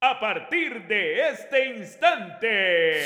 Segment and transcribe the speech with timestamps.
[0.00, 3.00] A partir de este instante,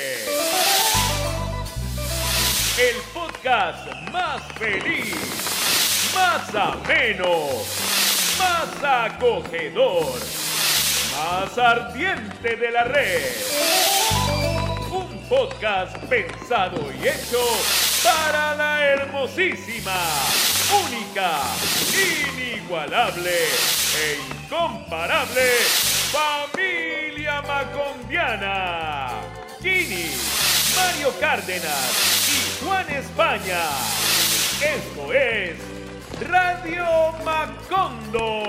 [2.77, 5.15] el podcast más feliz,
[6.13, 7.47] más ameno,
[8.37, 10.19] más acogedor,
[11.17, 13.23] más ardiente de la red.
[14.91, 17.43] Un podcast pensado y hecho
[18.03, 19.97] para la hermosísima,
[20.85, 21.41] única,
[22.37, 29.09] inigualable e incomparable familia macondiana.
[29.59, 30.11] Gini,
[30.75, 33.63] Mario Cárdenas y Juan España.
[34.61, 35.57] Esto es
[36.29, 36.85] Radio
[37.25, 38.43] Macondo.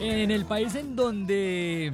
[0.00, 1.92] En el país en donde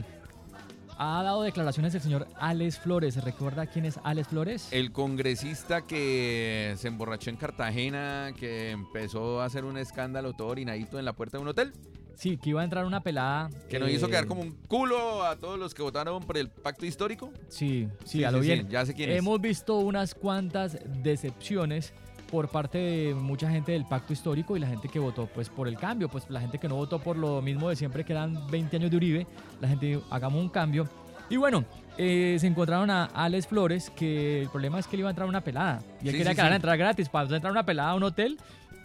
[1.02, 4.68] ha dado declaraciones el señor Alex Flores, ¿se recuerda quién es Alex Flores?
[4.70, 10.98] El congresista que se emborrachó en Cartagena, que empezó a hacer un escándalo todo orinadito
[10.98, 11.73] en la puerta de un hotel,
[12.16, 13.48] Sí, que iba a entrar una pelada.
[13.71, 16.51] que nos eh, hizo quedar como un culo a todos los que votaron por el
[16.51, 17.32] pacto histórico.
[17.48, 18.66] Sí, sí, Sí, a lo sí, bien.
[18.66, 19.16] sí, ya sé quién es.
[19.21, 21.95] Hemos visto unas cuantas decepciones
[22.30, 25.66] por parte de mucha gente del pacto histórico y la gente que votó pues por
[25.68, 28.46] el cambio, pues la gente que no votó por lo mismo de siempre que eran
[28.50, 29.26] 20 años de Uribe,
[29.60, 30.88] la gente hagamos un cambio.
[31.28, 31.64] Y bueno,
[31.98, 35.28] eh, se encontraron a Alex Flores que el problema es que le iba a entrar
[35.28, 36.54] una pelada y él Sí, quería sí, que sí.
[36.54, 37.09] entrar gratis.
[37.09, 38.37] Para entrar una pelada a un hotel,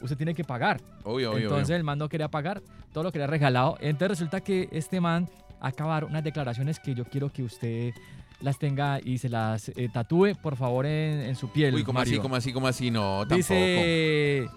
[0.02, 0.80] usted tiene que pagar.
[1.03, 1.43] Obvio, obvio.
[1.43, 1.77] Entonces obvio.
[1.77, 2.61] el man no quería pagar,
[2.93, 3.77] todo lo quería regalado.
[3.80, 5.27] Entonces resulta que este man
[5.59, 7.93] acabar unas declaraciones que yo quiero que usted
[8.41, 11.73] las tenga y se las eh, tatúe, por favor, en, en su piel.
[11.75, 12.92] Uy, ¿cómo así, cómo así, cómo así?
[12.92, 13.36] No, tampoco.
[13.38, 14.47] Dice,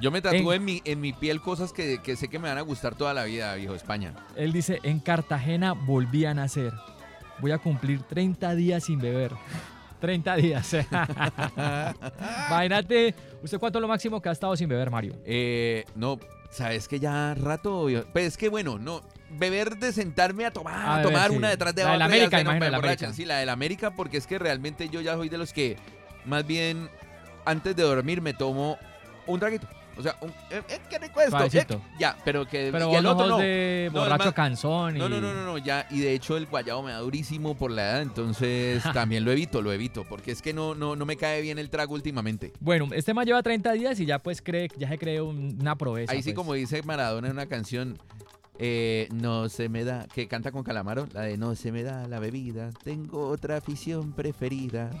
[0.00, 2.58] Yo me tatúo en, mi, en mi piel cosas que, que sé que me van
[2.58, 4.14] a gustar toda la vida, viejo España.
[4.36, 6.72] él dice, en Cartagena volví a nacer.
[7.40, 9.32] Voy a cumplir 30 días sin beber.
[10.00, 10.74] 30 días.
[12.48, 15.14] Imagínate, ¿usted cuánto es lo máximo que ha estado sin beber, Mario?
[15.24, 16.18] Eh, no,
[16.50, 17.86] sabes que ya rato.
[18.12, 19.02] Pues es que bueno, no.
[19.30, 21.36] Beber de sentarme a tomar, A a beber, tomar sí.
[21.36, 22.76] una detrás de La de la otra y América, imagino, la.
[22.78, 23.12] América.
[23.12, 25.76] Sí, la de la América, porque es que realmente yo ya soy de los que
[26.26, 26.88] más bien
[27.44, 28.76] antes de dormir me tomo
[29.26, 29.66] un traguito.
[29.96, 31.44] O sea, un, eh, eh, qué rico esto.
[31.44, 31.66] Eh,
[31.98, 33.38] ya, pero que Pero y el otro no.
[33.38, 34.98] de No, borracho canzón y...
[34.98, 35.86] No, no, no, no, no, ya.
[35.90, 39.60] Y de hecho el guayabo me da durísimo por la edad, entonces también lo evito,
[39.60, 42.52] lo evito, porque es que no, no, no me cae bien el trago últimamente.
[42.60, 45.76] Bueno, este man lleva 30 días y ya pues cree, ya se cree un- una
[45.76, 46.12] proeza.
[46.12, 46.36] Ahí sí, pues.
[46.36, 47.98] como dice Maradona en una canción,
[48.62, 52.06] eh, no se me da, que canta con Calamaro, la de no se me da
[52.06, 54.90] la bebida, tengo otra afición preferida.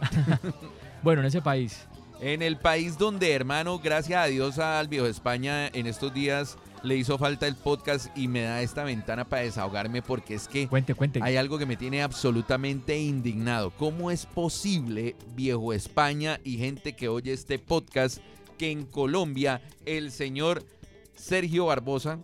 [1.02, 1.86] Bueno, en ese país.
[2.20, 6.96] en el país donde, hermano, gracias a Dios al viejo España en estos días le
[6.96, 10.94] hizo falta el podcast y me da esta ventana para desahogarme porque es que Cuente,
[10.94, 11.20] cuente.
[11.22, 13.70] hay algo que me tiene absolutamente indignado.
[13.70, 18.18] ¿Cómo es posible, viejo España y gente que oye este podcast,
[18.58, 20.62] que en Colombia el señor
[21.14, 22.18] Sergio Barbosa,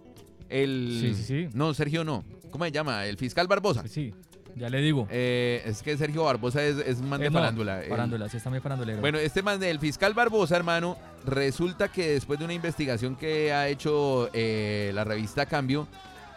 [0.48, 0.98] el...
[1.00, 1.48] Sí, sí, sí.
[1.54, 2.24] No, Sergio no.
[2.50, 3.04] ¿Cómo se llama?
[3.06, 3.86] El fiscal Barbosa.
[3.88, 4.14] Sí,
[4.54, 5.06] ya le digo.
[5.10, 7.82] Eh, es que Sergio Barbosa es, es man de Eh, no, farándula.
[7.82, 9.00] El- Farándula, sí, está muy farandulero.
[9.00, 10.96] bueno, este man del fiscal Barbosa, hermano,
[11.26, 15.86] resulta que después de una investigación que ha hecho eh, la revista Cambio,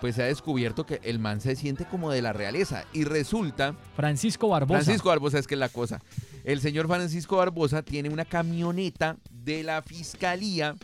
[0.01, 2.85] pues se ha descubierto que el man se siente como de la realeza.
[2.93, 4.81] Y resulta, Francisco Barbosa.
[4.83, 6.01] Francisco Barbosa es que es la cosa.
[6.45, 10.75] El señor Francisco Barbosa tiene una camioneta de la fiscalía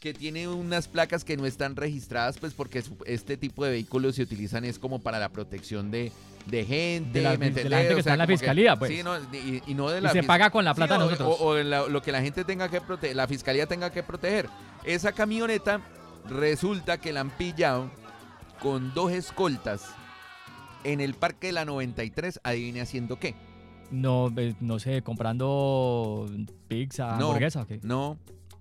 [0.00, 4.22] que tiene unas placas que no están registradas, pues porque este tipo de vehículos se
[4.22, 6.10] utilizan es como para la protección de,
[6.46, 8.76] de gente, De la- ¿me de la gente que O está en la que- fiscalía,
[8.76, 8.90] pues.
[8.90, 11.00] Sí, no, y, y no de Y la se paga con la Sí, plata o-
[11.00, 11.36] nosotros.
[11.40, 14.02] O, o en la- lo que la gente tenga que proteger, la fiscalía tenga que
[14.02, 14.48] proteger.
[14.84, 15.82] Esa camioneta
[16.30, 17.90] resulta que la han pillado
[18.62, 19.84] con dos escoltas
[20.84, 22.40] en el parque de la 93.
[22.42, 23.34] Adivine haciendo qué.
[23.90, 26.26] No, no sé, comprando
[26.68, 27.26] pizza, No.
[27.26, 27.80] hamburguesa o qué.
[27.82, 28.18] No,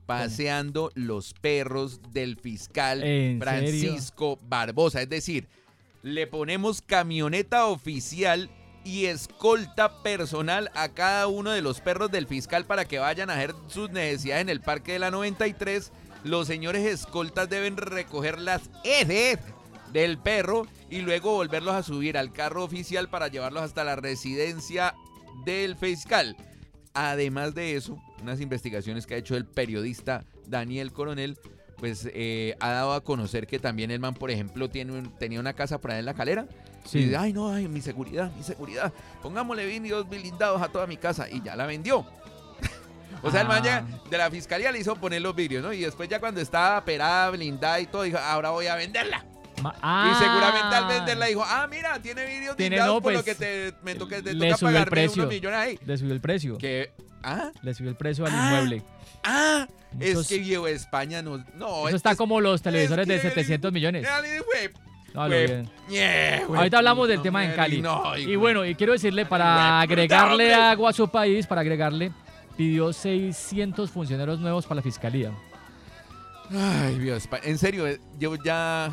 [0.09, 5.03] paseando los perros del fiscal ¿En Francisco Barbosa.
[5.03, 5.47] Es decir,
[6.01, 8.49] le ponemos camioneta oficial
[8.83, 13.33] y escolta personal a cada uno de los perros del fiscal para que vayan a
[13.33, 15.91] hacer sus necesidades en el Parque de la 93.
[16.23, 19.37] Los señores escoltas deben recoger las heces
[19.93, 24.95] del perro y luego volverlos a subir al carro oficial para llevarlos hasta la residencia
[25.45, 26.35] del fiscal.
[26.93, 31.37] Además de eso, unas investigaciones que ha hecho el periodista Daniel Coronel,
[31.77, 35.39] pues eh, ha dado a conocer que también el man, por ejemplo, tiene un- tenía
[35.39, 36.45] una casa por ahí en la calera.
[36.85, 36.99] Sí.
[36.99, 38.91] Y dice, ay, no, ay, mi seguridad, mi seguridad.
[39.21, 41.29] Pongámosle vidrios blindados a toda mi casa.
[41.29, 42.05] Y ya la vendió.
[43.23, 44.03] o sea, el man ya Ah.
[44.09, 45.71] de la fiscalía le hizo poner los vidrios, ¿no?
[45.71, 49.23] Y después ya cuando estaba operada, blindada y todo, dijo, ahora voy a venderla.
[49.59, 53.25] Y seguramente al Ah, venderla dijo, ah, mira, tiene vídeos Tiene, no, por lo pues,
[53.25, 55.23] que te, me toca, te le toca subió el precio.
[55.23, 55.79] unos millones ahí.
[55.85, 56.57] Le subió el precio.
[56.57, 56.91] Que,
[57.23, 58.83] ah, Le subió el precio al Ah, inmueble.
[59.23, 61.87] ah, Muchos- es que viejo España no, no.
[61.87, 64.07] Eso está como los televisores de que- 700 millones.
[65.13, 65.21] No,
[66.55, 67.81] Ahorita hablamos del no, tema en Cali.
[67.81, 72.11] no, Y bueno, y quiero decirle, para agregarle agua a su país, para agregarle,
[72.55, 75.31] pidió 600 funcionarios nuevos para la fiscalía.
[76.51, 78.91] Ay, Dios, en serio, eh, yo ya.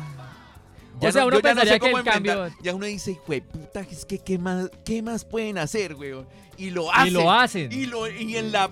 [1.01, 2.47] O sea, uno yo ya pensaría sé que el cambio-.
[2.61, 6.13] Ya uno dice, güey, puta, es que ¿qué más, qué más pueden hacer, güey?
[6.57, 7.07] Y lo hacen.
[7.07, 7.71] Y lo hacen.
[7.71, 8.69] Y, lo, y en la,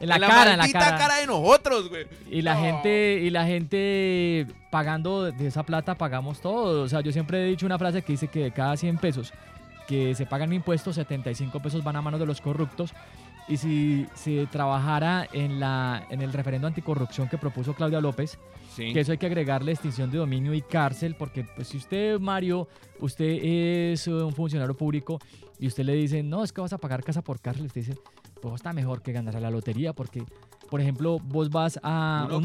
[0.00, 1.16] En la en cara, en la maldita cara.
[1.16, 2.06] de nosotros, güey.
[2.30, 2.60] Y la No.
[2.60, 6.82] gente, y la gente pagando de esa plata pagamos todo.
[6.82, 9.32] O sea, yo siempre he dicho una frase que dice que de cada 100 pesos
[9.88, 12.92] que se pagan impuestos, 75 pesos van a manos de los corruptos.
[13.46, 18.38] Y si se trabajara en, la, en el referendo anticorrupción que propuso Claudia López,
[18.74, 18.92] Sí.
[18.92, 22.66] que eso hay que agregarle extinción de dominio y cárcel, porque pues si usted, Mario,
[22.98, 25.20] usted es un funcionario público
[25.60, 27.94] y usted le dice, no, es que vas a pagar casa por cárcel, usted dice,
[28.42, 30.24] pues está mejor que ganar a la lotería, porque,
[30.70, 32.40] por ejemplo, vos vas a Uno.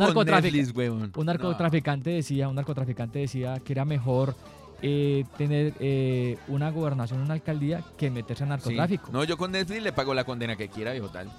[1.00, 1.18] Netflix.
[1.18, 4.36] Un narcotraficante decía, un narcotraficante decía que era mejor
[4.82, 8.50] eh, tener eh, una gobernación, una alcaldía, que meterse en.
[8.50, 8.52] Sí.
[8.52, 9.12] narcotráfico.
[9.12, 11.30] No, yo con Netflix le pago la condena que quiera, viejo tal.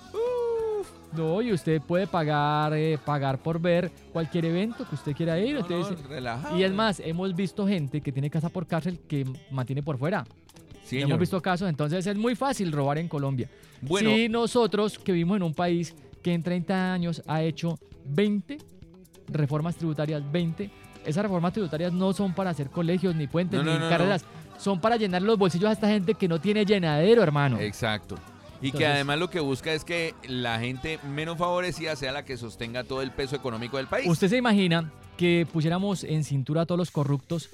[1.13, 5.57] No, y usted puede pagar, eh, pagar por ver cualquier evento que usted quiera ir.
[5.57, 9.83] No, no, y es más, hemos visto gente que tiene casa por cárcel que mantiene
[9.83, 10.25] por fuera.
[10.85, 11.21] Sí, hemos señor.
[11.21, 13.49] visto casos, entonces es muy fácil robar en Colombia.
[13.81, 18.59] Bueno, Si nosotros que vivimos en un país que en 30 años ha hecho 20
[19.29, 20.71] reformas tributarias, 20,
[21.05, 23.89] esas reformas tributarias no son para hacer colegios, ni puentes, No, ni no, no.
[23.89, 24.25] carreras,
[24.59, 27.59] son para llenar los bolsillos a esta gente que no tiene llenadero, hermano.
[27.61, 28.17] Exacto.
[28.63, 32.37] Y que además lo que busca es que la gente menos favorecida sea la que
[32.37, 34.07] sostenga todo el peso económico del país.
[34.07, 37.49] ¿Usted se imagina que pusiéramos en cintura a todos los corruptos?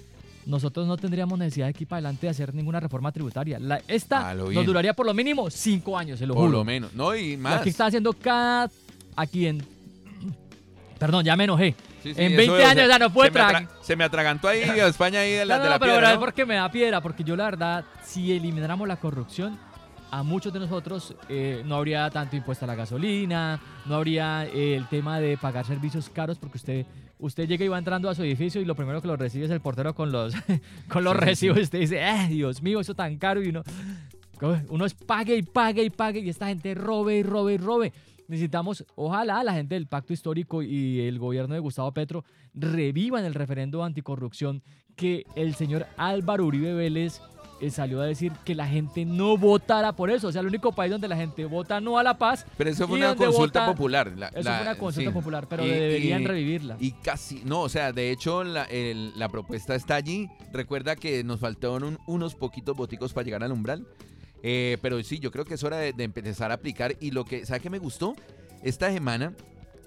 [0.47, 3.59] Nosotros no tendríamos necesidad de aquí para adelante de hacer ninguna reforma tributaria.
[3.61, 6.59] La, esta nos duraría por lo mínimo cinco años, se lo por juro.
[6.59, 6.93] lo menos.
[6.93, 7.61] No, y Y más.
[7.61, 8.69] Aquí está haciendo cada...
[9.15, 9.63] Aquí en...
[10.99, 11.75] Perdón, ya me enojé.
[12.09, 13.69] Sí, sí, en eso 20 de- años ya no puede se me, atra- tragar.
[13.83, 16.15] se me atragantó ahí España ahí de la, No, de no, la pero piedra, es
[16.15, 16.21] ¿no?
[16.21, 19.59] porque me da piedra, porque yo la verdad, si elimináramos la corrupción,
[20.11, 24.77] a muchos de nosotros eh, no habría tanto impuesto a la gasolina, no habría eh,
[24.77, 26.87] el tema de pagar servicios caros, porque usted
[27.19, 29.51] usted llega y va entrando a su edificio y lo primero que lo recibe es
[29.51, 30.35] el portero con los,
[30.89, 31.59] con los Sí, recibos.
[31.59, 33.43] Y usted dice, ¡ay, Dios mío, eso tan caro!
[33.43, 33.63] Y uno,
[34.69, 37.93] uno es pague y pague y pague y esta gente robe y robe y robe.
[38.29, 42.25] Necesitamos, ojalá la gente del pacto histórico y el gobierno de Gustavo Petro
[42.55, 44.63] revivan el referendo anticorrupción
[44.97, 47.21] que el señor Álvaro Uribe Vélez
[47.61, 50.29] eh, salió a decir que la gente no votara por eso.
[50.29, 52.45] O sea, el único país donde la gente vota no a la paz.
[52.59, 53.73] Pero eso fue ¿Y una consulta vota?
[53.73, 54.13] popular.
[54.17, 55.15] la- Eso la- fue una consulta sí.
[55.15, 56.77] popular, pero Y- deberían y- revivirla.
[56.81, 60.29] Y casi, no, o sea, de hecho la, el- la propuesta está allí.
[60.53, 63.87] Recuerda que nos faltaron un- unos poquitos boticos para llegar al umbral.
[64.43, 66.95] Eh, pero sí, yo creo que es hora de, de empezar a aplicar.
[67.01, 68.15] Y lo que, ¿sabe qué me gustó?
[68.63, 69.33] Esta semana,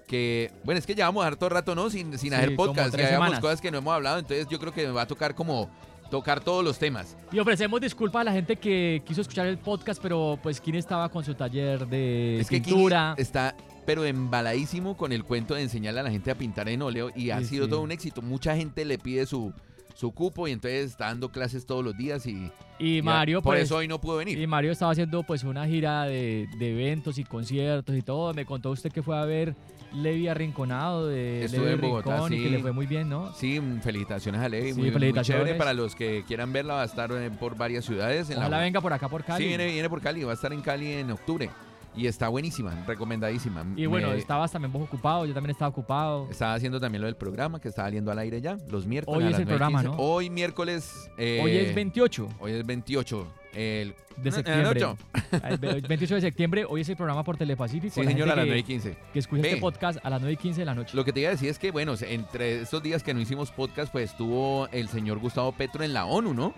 [0.07, 1.89] que, bueno, es que llevamos harto rato, ¿no?
[1.89, 2.95] Sin, sin Sí, hacer podcast.
[2.97, 4.19] Ya llevamos cosas que no hemos hablado.
[4.19, 5.69] Entonces yo creo que me va a tocar como
[6.09, 7.15] tocar todos los temas.
[7.31, 11.07] Y ofrecemos disculpas a la gente que quiso escuchar el podcast, pero pues Kine estaba
[11.09, 13.13] con su taller de es que pintura.
[13.17, 13.55] está
[13.85, 17.29] pero embaladísimo con el cuento de enseñarle a la gente a pintar en óleo y
[17.31, 17.69] ha Sí, sido sí.
[17.71, 18.21] todo un éxito.
[18.23, 19.53] Mucha gente le pide su,
[19.95, 23.63] su cupo y entonces está dando clases todos los días y, y Mario, por pues,
[23.65, 24.39] eso hoy no pudo venir.
[24.39, 28.33] y Mario estaba haciendo pues una gira de, de eventos y conciertos y todo.
[28.33, 29.55] Me contó usted que fue a ver
[29.93, 32.49] Levi Arrinconado de Estuve Levi en Bogotá, Rincón y que sí.
[32.49, 33.33] le fue muy bien, ¿no?
[33.33, 35.43] Sí, felicitaciones a Levi, Sí, muy, muy felicitaciones.
[35.43, 38.29] chévere para los que quieran verla, va a estar eh, por varias ciudades.
[38.29, 39.43] En Ojalá la, venga por acá por Cali.
[39.43, 41.49] Sí, viene, viene por Cali, va a estar en Cali en octubre
[41.95, 43.65] y está buenísima, recomendadísima.
[43.75, 46.27] Y bueno, Me- estabas también vos ocupado, yo también estaba ocupado.
[46.29, 49.17] Estaba haciendo también lo del programa que está saliendo al aire ya, los miércoles.
[49.17, 49.85] Hoy a es las el programa, 9:15.
[49.85, 49.95] ¿no?
[49.97, 51.09] Hoy miércoles.
[51.17, 53.27] eh, Hoy es 28 Hoy es 28.
[53.51, 54.69] El, de septiembre.
[54.69, 54.97] ocho.
[55.43, 57.95] El 28 de septiembre, hoy es el programa por Telepacífico.
[57.95, 58.97] Sí, La señor, a gente las 9 y que, 15.
[59.11, 59.47] que escucha Ve.
[59.49, 60.95] este podcast a las 9 y 15 de la noche.
[60.95, 63.49] Lo que te iba a decir es que, bueno, entre estos días que no hicimos
[63.51, 66.53] podcast, pues estuvo el señor Gustavo Petro en la ONU, ¿no?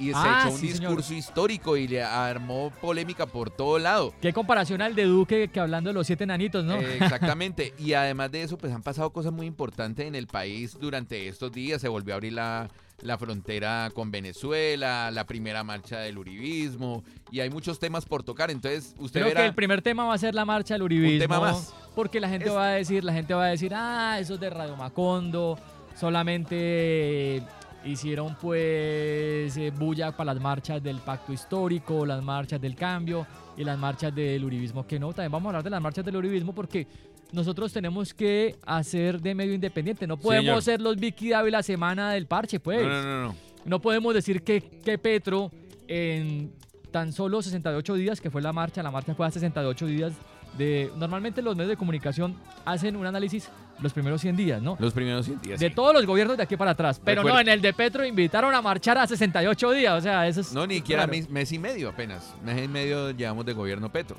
[0.00, 0.80] Y Ah, se echó un sí, señor.
[0.90, 4.14] discurso histórico y le armó polémica por todo lado.
[4.20, 6.76] Qué comparación al de Duque que hablando de los siete nanitos, ¿no?
[6.76, 7.74] Eh, exactamente.
[7.78, 11.50] y además de eso, pues han pasado cosas muy importantes en el país durante estos
[11.52, 11.80] días.
[11.80, 12.68] Se volvió a abrir la,
[13.02, 17.02] la frontera con Venezuela, la primera marcha del uribismo,
[17.32, 18.50] y hay muchos temas por tocar.
[18.52, 19.40] Entonces, usted Creo verá...
[19.42, 21.18] que el primer tema va a ser la marcha del uribismo.
[21.18, 21.74] tema más.
[21.96, 24.40] Porque la gente Es- va a decir, la gente va a decir, ah, eso es
[24.40, 25.58] de Radio Macondo,
[25.96, 27.42] solamente
[27.90, 33.26] hicieron pues eh, bulla para las marchas del pacto histórico, las marchas del cambio
[33.56, 35.12] y las marchas del uribismo que no.
[35.12, 36.86] También vamos a hablar de las marchas del uribismo porque
[37.32, 40.06] nosotros tenemos que hacer de medio independiente.
[40.06, 40.62] No podemos Señor.
[40.62, 42.82] ser los Vicky Dávila la semana del parche, pues.
[42.82, 43.34] No, no, no, no.
[43.64, 45.50] No podemos decir que, que Petro
[45.88, 46.52] en
[46.90, 50.12] tan solo 68 días, que fue la marcha, la marcha fue a 68 días
[50.56, 50.90] de...
[50.96, 53.48] Normalmente los medios de comunicación hacen un análisis
[53.80, 54.76] los primeros 100 días, ¿no?
[54.80, 55.60] Los primeros 100 días.
[55.60, 55.74] De sí.
[55.74, 57.00] todos los gobiernos de aquí para atrás.
[57.04, 59.94] Pero no, en el de Petro invitaron a marchar a 68 días.
[59.94, 60.52] O sea, eso es...
[60.52, 62.34] No, ni siquiera mes, mes y medio apenas.
[62.44, 64.16] Mes y medio llevamos de gobierno Petro.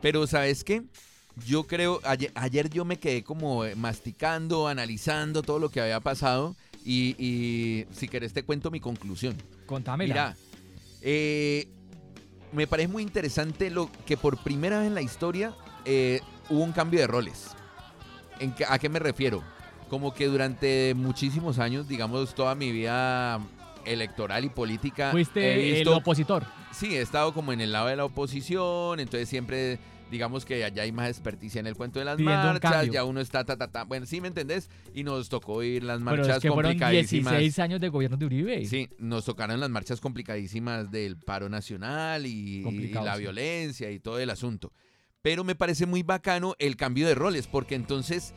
[0.00, 0.82] Pero ¿sabes qué?
[1.46, 6.00] Yo creo, ayer, ayer yo me quedé como eh, masticando, analizando todo lo que había
[6.00, 9.36] pasado y, y si querés te cuento mi conclusión.
[9.66, 10.14] Contámela.
[10.14, 10.36] Mira,
[11.02, 11.68] eh,
[12.56, 16.72] me parece muy interesante lo que por primera vez en la historia eh, hubo un
[16.72, 17.48] cambio de roles.
[18.40, 19.42] ¿En qué- ¿A qué me refiero?
[19.88, 23.38] Como que durante muchísimos años, digamos, toda mi vida
[23.84, 26.44] electoral y política, Fuiste el opositor.
[26.72, 29.78] Sí, he estado como en el lado de la oposición, entonces siempre
[30.10, 32.92] digamos que allá hay más experticia en el cuento de las Pidiendo un marchas, cambio.
[32.92, 35.96] ya uno está ta ta ta, bueno, sí me entendés, y nos tocó ir las
[35.98, 37.32] Pero marchas es que fueron complicadísimas.
[37.32, 38.64] 16 años de gobierno de Uribe.
[38.66, 43.20] Sí, nos tocaron las marchas complicadísimas del paro nacional y, y Complicado, la sí.
[43.22, 44.72] violencia y todo el asunto.
[45.22, 48.32] Pero me parece muy bacano el cambio de roles, porque entonces,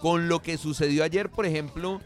[0.00, 2.00] con lo que sucedió ayer, por ejemplo,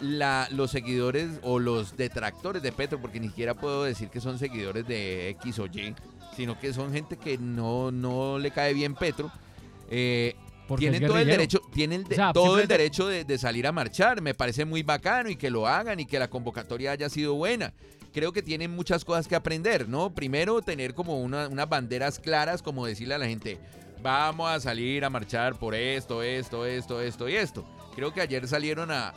[0.00, 4.38] la, los seguidores o los detractores de Petro, porque ni siquiera puedo decir que son
[4.38, 5.94] seguidores de X o Y,
[6.36, 9.30] sino que son gente que no, no le cae bien Petro,
[9.90, 10.34] eh,
[10.78, 13.72] tienen todo el derecho, tienen de- O sea, todo el derecho de, de salir a
[13.72, 14.22] marchar.
[14.22, 17.72] Me parece muy bacano y que lo hagan y que la convocatoria haya sido buena.
[18.14, 20.14] Creo que tienen muchas cosas que aprender, ¿no?
[20.14, 23.58] Primero, tener como una- unas banderas claras, como decirle a la gente,
[24.02, 27.64] vamos a salir a marchar por esto, esto, esto, esto y esto.
[27.94, 29.12] Creo que ayer salieron a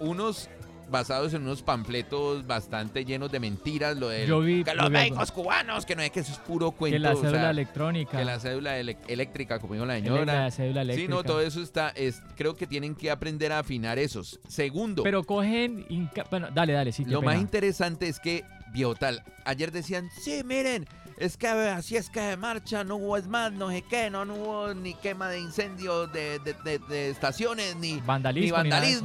[0.00, 0.48] unos
[0.88, 4.90] basados en unos panfletos bastante llenos de mentiras, lo de Yo vi- que yo los
[4.90, 5.10] vi algo.
[5.16, 6.94] médicos cubanos, que no es que eso es puro cuento.
[6.94, 8.18] que la o sea, cédula electrónica.
[8.18, 10.24] que la cédula eléctrica, como dijo la señora.
[10.44, 11.08] la cédula eléctrica.
[11.10, 14.38] Sí, no, todo eso está, es, creo que tienen que aprender a afinar esos.
[14.46, 15.86] Segundo, Pero cogen.
[15.88, 17.04] inca- Bueno, dale, dale, sí.
[17.04, 20.86] qué lo más interesante es que, Biotal, ayer decían, sí, miren,
[21.18, 24.34] es que así es que de marcha, no hubo más, no sé qué, no, no
[24.34, 28.62] hubo ni quema de incendios de, de- de- de estaciones, ni, Vandalismo.
[28.62, 29.02] ni nada ni es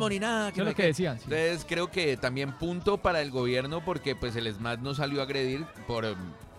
[0.60, 0.88] no lo sé que qué.
[0.90, 1.18] decían.
[1.18, 1.24] sí.
[1.26, 5.24] Entonces creo que también punto para el gobierno porque pues el SMAT no salió a
[5.24, 6.16] agredir por em,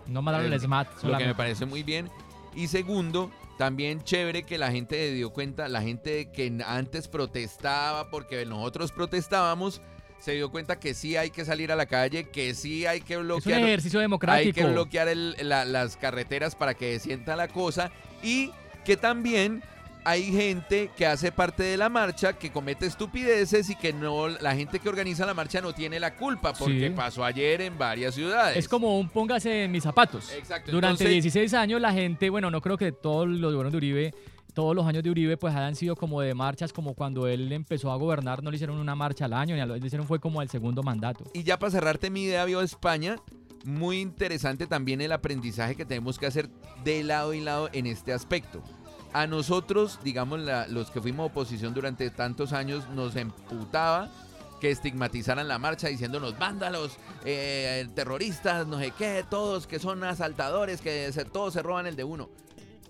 [0.06, 0.88] No mandaron el el- SMAT.
[0.88, 1.26] lo que solamente.
[1.28, 2.11] me parece muy bien.
[2.54, 8.44] Y segundo, también chévere que la gente dio cuenta, la gente que antes protestaba porque
[8.47, 9.80] nosotros protestábamos,
[10.23, 13.14] se dio cuenta que sí hay que salir a la calle, que sí hay que
[13.14, 14.55] Es un bloquear, ejercicio hay democrático.
[14.55, 17.91] que bloquear el- la- las carreteras para que sienta la cosa
[18.23, 18.52] y
[18.85, 19.64] que también
[20.05, 24.55] hay gente que hace parte de la marcha que comete estupideces y que no la
[24.55, 26.93] gente que organiza la marcha no tiene la culpa porque Sí.
[26.95, 28.57] pasó ayer en varias ciudades.
[28.57, 30.33] Es como un póngase en mis zapatos.
[30.33, 30.71] Exacto.
[30.73, 34.14] Durante entonces- 16 años la gente, bueno, no creo que todos los gobiernos de Uribe,
[34.54, 37.90] todos los años de Uribe, pues hayan sido como de marchas, como cuando él empezó
[37.90, 40.21] a gobernar, no le hicieron una marcha al año, ni a lo le hicieron fue
[40.21, 41.25] como al segundo mandato.
[41.32, 43.16] Y ya para cerrarte mi idea, vio España,
[43.64, 46.50] muy interesante también el aprendizaje que tenemos que hacer
[46.85, 48.62] de lado y lado en este aspecto.
[49.12, 54.11] A nosotros, digamos, los que fuimos oposición durante tantos años, nos emputaba
[54.61, 60.80] que estigmatizaran la marcha diciéndonos vándalos, eh, terroristas, no sé qué, todos que son asaltadores,
[60.80, 62.30] que todos se roban el de uno.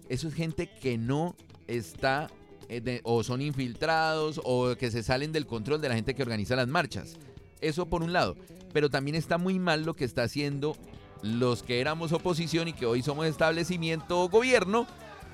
[0.09, 1.35] Eso es gente que no
[1.69, 2.29] está
[2.69, 6.23] eh, de- o son infiltrados o que se salen del control de la gente que
[6.23, 7.17] organiza las marchas.
[7.61, 8.37] Eso por un lado.
[8.73, 10.75] Pero también está muy mal lo que está haciendo
[11.23, 14.87] los que éramos oposición y que hoy somos establecimiento o gobierno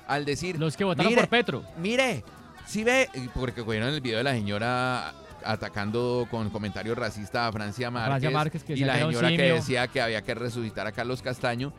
[0.07, 1.63] al decir, Los que votaron por Petro.
[1.79, 2.23] mire,
[2.67, 7.89] si ve, porque cogieron el video de la señora atacando con comentarios racistas a Francia
[7.89, 11.21] Márquez, Francia Márquez, que y la señora que decía que había que resucitar a Carlos
[11.21, 11.73] Castaño.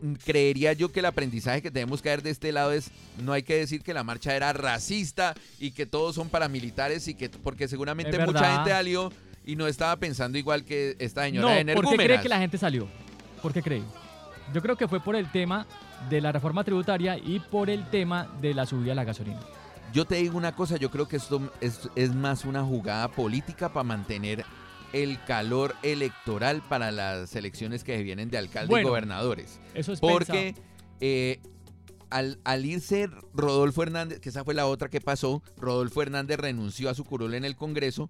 [0.00, 2.90] Mm, Creería yo que el aprendizaje que tenemos que ver de este lado es
[3.22, 7.14] no hay que decir que la marcha era racista y que todos son paramilitares y
[7.14, 9.12] que porque seguramente mucha gente salió
[9.46, 12.38] y no estaba pensando igual que esta señora No, de ¿por qué cree que la
[12.38, 12.88] gente salió?
[13.42, 13.82] ¿Por qué cree?
[14.52, 15.66] Yo creo que fue por el tema
[16.10, 19.40] de la reforma tributaria y por el tema de la subida de la gasolina.
[19.92, 23.72] Yo te digo una cosa, yo creo que esto es, es más una jugada política
[23.72, 24.44] para mantener
[24.94, 29.60] el calor electoral para las elecciones que se vienen de alcalde Bueno, y gobernadores.
[29.74, 30.54] Eso es Porque
[31.00, 31.40] eh,
[32.10, 36.88] al, al irse Rodolfo Hernández, que esa fue la otra que pasó, Rodolfo Hernández renunció
[36.88, 38.08] a su curul en el Congreso.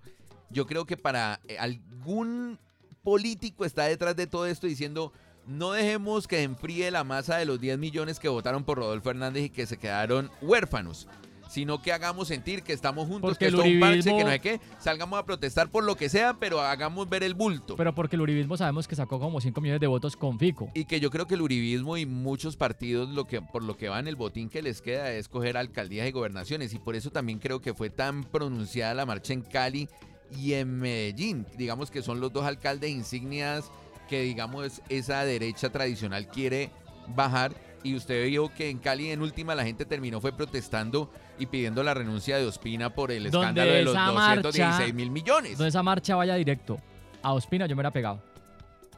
[0.50, 2.58] Yo creo que para eh, algún
[3.02, 5.12] político está detrás de todo esto diciendo
[5.46, 9.44] no dejemos que enfríe la masa de los 10 millones que votaron por Rodolfo Hernández
[9.44, 11.08] y que se quedaron huérfanos.
[11.54, 14.24] Sino que hagamos sentir que estamos juntos, Porque que el esto es un parche, que
[14.24, 17.76] no sé qué, salgamos a protestar por lo que sea, pero hagamos ver el bulto.
[17.76, 20.68] Pero porque el uribismo sabemos que sacó como 5 millones de votos con Fico.
[20.74, 23.88] y que yo creo que el uribismo y muchos partidos lo que por lo que
[23.88, 27.38] van el botín que les queda es coger alcaldías y gobernaciones y por eso también
[27.38, 29.88] creo que fue tan pronunciada la marcha en Cali
[30.36, 33.70] y en Medellín, digamos que son los dos alcaldes insignias
[34.08, 36.72] que digamos esa derecha tradicional quiere
[37.14, 37.54] bajar
[37.84, 41.82] y usted vio que en Cali en última la gente terminó fue protestando y pidiendo
[41.84, 45.58] la renuncia de Ospina por el escándalo de los esa 216 marcha- mil millones.
[45.58, 46.78] Donde esa marcha vaya directo
[47.22, 48.20] a Ospina, yo me hubiera pegado.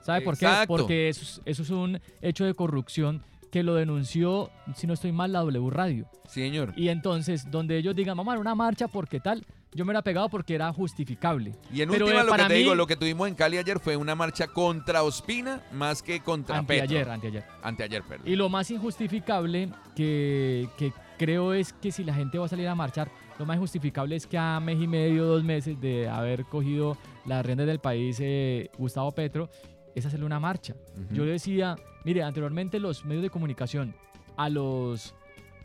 [0.03, 0.47] ¿Sabe por qué?
[0.69, 5.11] Porque eso es, eso es un hecho de corrupción que lo denunció, si no estoy
[5.13, 6.07] mal, la W Radio.
[6.29, 6.73] Sí, señor.
[6.77, 10.29] Y entonces, donde ellos digan, vamos a una marcha porque tal, yo me hubiera pegado
[10.29, 11.53] porque era justificable.
[11.73, 13.59] Y en Pero, última eh, lo que te digo, mí- lo que tuvimos en Cali
[13.59, 17.13] ayer fue una marcha contra Ospina más que contra Anteayer, Petro.
[17.13, 17.45] anteayer.
[17.63, 18.27] Anteayer, perdón.
[18.27, 22.69] Y lo más injustificable que, que creo es que si la gente va a salir
[22.69, 26.45] a marchar, lo más injustificable es que a mes y medio, dos meses de haber
[26.47, 26.97] cogido
[27.27, 29.51] las riendas del país eh, Gustavo Petro,
[29.95, 30.75] es hacerle una marcha.
[31.11, 33.95] Yo decía, mire, anteriormente los medios de comunicación
[34.37, 35.15] a los,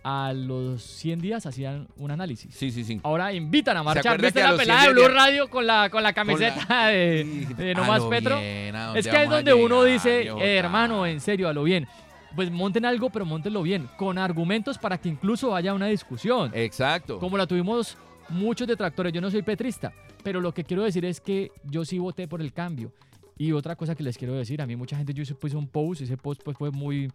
[0.03, 2.53] a los 100 días hacían un análisis.
[2.55, 2.99] Sí, sí, sí.
[3.03, 4.19] Ahora invitan a marchar.
[4.19, 7.83] ¿Viste la pelada de 100 Blue Radio con la, con la camiseta de, de No
[7.85, 8.39] Más Petro?
[8.39, 10.39] bien, ¿a dónde Es que es donde uno llegar, dice, viejo?
[10.41, 11.87] "Eh, hermano, en serio, a lo bien.
[12.35, 16.49] Pues monten algo, pero montenlo bien, con argumentos para que incluso haya una discusión.
[16.55, 17.19] Exacto.
[17.19, 17.97] Como la tuvimos
[18.29, 19.91] muchos detractores, yo no soy petrista,
[20.23, 22.93] pero lo que quiero decir es que yo sí voté por el cambio.
[23.37, 25.67] Y otra cosa que les quiero decir, a mí mucha gente, yo hice- puse un
[25.67, 27.11] post, ese post pues fue muy,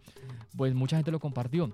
[0.55, 1.73] pues mucha gente lo compartió.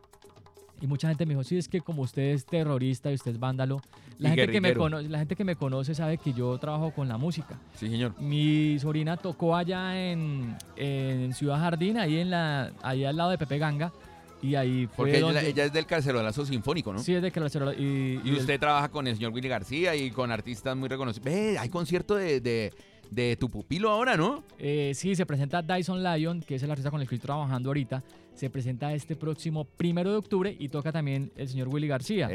[0.84, 3.40] Y mucha gente me dijo, sí, es que como usted es terrorista y usted es
[3.40, 3.82] vándalo,
[4.18, 6.92] la, Y gente que, me conoce, la gente que me conoce sabe que yo trabajo
[6.92, 7.58] con la música.
[7.76, 8.20] Sí, señor.
[8.20, 13.38] Mi sobrina tocó allá en, en Ciudad Jardín, ahí en la, ahí al lado de
[13.38, 13.94] Pepe Ganga,
[14.42, 15.48] y ahí fue Porque ella, donde...
[15.48, 17.00] ella es del carcelolazo sinfónico, ¿no?
[17.00, 17.48] Sí, es de que la
[17.78, 21.24] y, Y usted trabaja con el señor Willy García y con artistas muy reconocidos.
[21.24, 22.74] Ve, hay concierto de, de,
[23.10, 24.44] de tu pupilo ahora, ¿no?
[24.60, 27.70] Eh, sí, se presenta Dyson Lion, que es el artista con el que estoy trabajando
[27.70, 28.04] ahorita.
[28.34, 32.28] Se presenta este próximo primero de octubre y toca también el señor Willy García.
[32.28, 32.30] O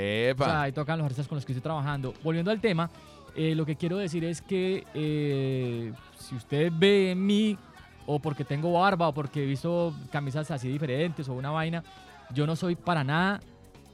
[0.45, 2.14] sea, ahí tocan los artistas con los que estoy trabajando.
[2.23, 2.90] Volviendo al tema,
[3.37, 7.59] eh, lo que quiero decir es que eh, si usted ve en mí,
[8.07, 11.83] o porque tengo barba, o porque he visto camisas así diferentes, o una vaina,
[12.33, 13.40] yo no soy para nada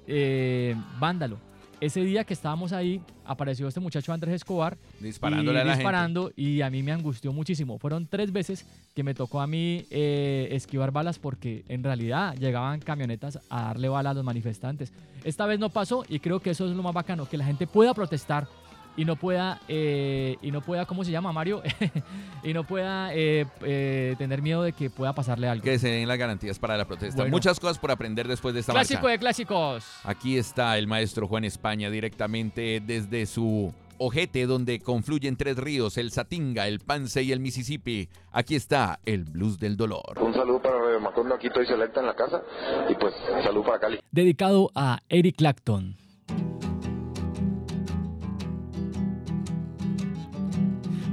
[0.06, 1.38] eh, vándalo.
[1.84, 6.32] Ese día que estábamos ahí, apareció este muchacho Andrés Escobar Disparándole y a la disparando
[6.34, 7.76] y a mí me angustió muchísimo.
[7.78, 12.80] Fueron tres veces que me tocó a mí eh, esquivar balas porque en realidad llegaban
[12.80, 14.94] camionetas a darle bala a los manifestantes.
[15.24, 17.66] Esta vez no pasó y creo que eso es lo más bacano, que la gente
[17.66, 18.48] pueda protestar
[18.96, 21.62] y no pueda, eh, y no pueda, ¿cómo se llama Mario?
[22.42, 25.64] y no pueda eh, eh, tener miedo de que pueda pasarle algo.
[25.64, 27.22] Que se den las garantías para la protesta.
[27.22, 27.30] Bueno.
[27.30, 29.12] Muchas cosas por aprender después de esta Clásico marcha.
[29.12, 29.84] de clásicos.
[30.04, 36.10] Aquí está el maestro Juan España directamente desde su ojete donde confluyen tres ríos, el
[36.10, 38.08] Satinga, el Pance y el Mississippi.
[38.32, 40.18] Aquí está el blues del dolor.
[40.20, 42.42] Un saludo para Radio Macondo, aquí estoy selecta en la casa
[42.88, 44.00] y pues salud para Cali.
[44.10, 46.03] Dedicado a Eric Clapton.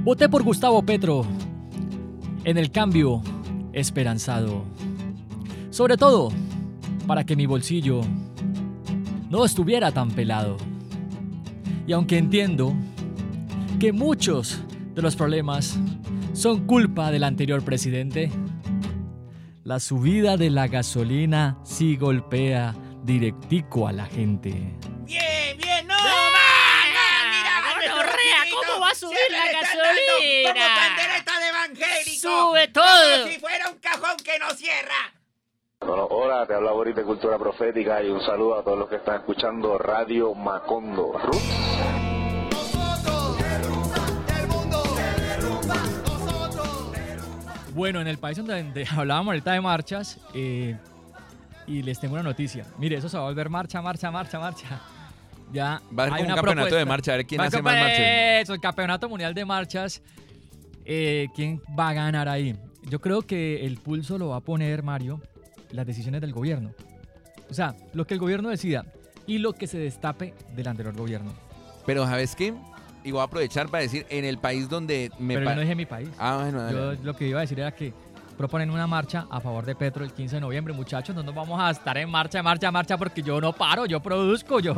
[0.04, 1.24] Voté por Gustavo Petro.
[2.42, 3.22] En el cambio,
[3.72, 4.64] esperanzado.
[5.70, 6.32] Sobre todo,
[7.06, 8.00] para que mi bolsillo
[9.30, 10.56] no estuviera tan pelado.
[11.86, 12.74] Y aunque entiendo
[13.78, 14.60] que muchos
[14.92, 15.78] de los problemas
[16.32, 18.32] son culpa del anterior presidente,
[19.62, 24.50] la subida de la gasolina sí golpea directico a la gente.
[25.06, 25.94] Bien, bien, no.
[27.86, 29.16] gonorrea, ¿cómo va a subir
[29.92, 30.52] gasolina?
[30.52, 32.20] Como pandereta de evangélico.
[32.20, 32.84] Sube todo.
[32.84, 35.12] Como si fuera un cajón que no cierra.
[35.80, 38.96] Bueno, hola, te habla Boris de Cultura Profética y un saludo a todos los que
[38.96, 41.18] están escuchando Radio Macondo.
[41.18, 41.92] Roots.
[47.74, 50.76] Bueno, en el país donde, donde hablábamos ahorita de marchas, eh,
[51.66, 52.66] y les tengo una noticia.
[52.78, 54.80] Mire, eso se va a volver marcha, marcha, marcha, marcha.
[55.52, 57.44] Ya Va a haber hay como un una campeonato de marcha, a ver quién Va
[57.44, 57.98] a hace más marchas.
[58.42, 60.02] Eso, el campeonato mundial de marchas.
[60.84, 62.56] Eh, ¿Quién va a ganar ahí?
[62.82, 65.20] Yo creo que el pulso lo va a poner, Mario,
[65.70, 66.72] las decisiones del gobierno.
[67.50, 68.86] O sea, lo que el gobierno decida
[69.26, 71.32] y lo que se destape del anterior gobierno.
[71.86, 72.54] Pero ¿sabes qué?
[73.04, 75.34] Y voy a aprovechar para decir, en el país donde me...
[75.34, 76.08] Pero pa- yo no dije mi país.
[76.18, 77.92] Ah, bueno, dale, Yo lo que iba a decir era que
[78.36, 80.72] proponen una marcha a favor de Petro el 15 de noviembre.
[80.72, 84.00] Muchachos, no nos vamos a estar en marcha, marcha, marcha, porque yo no paro, yo
[84.00, 84.74] produzco, yo...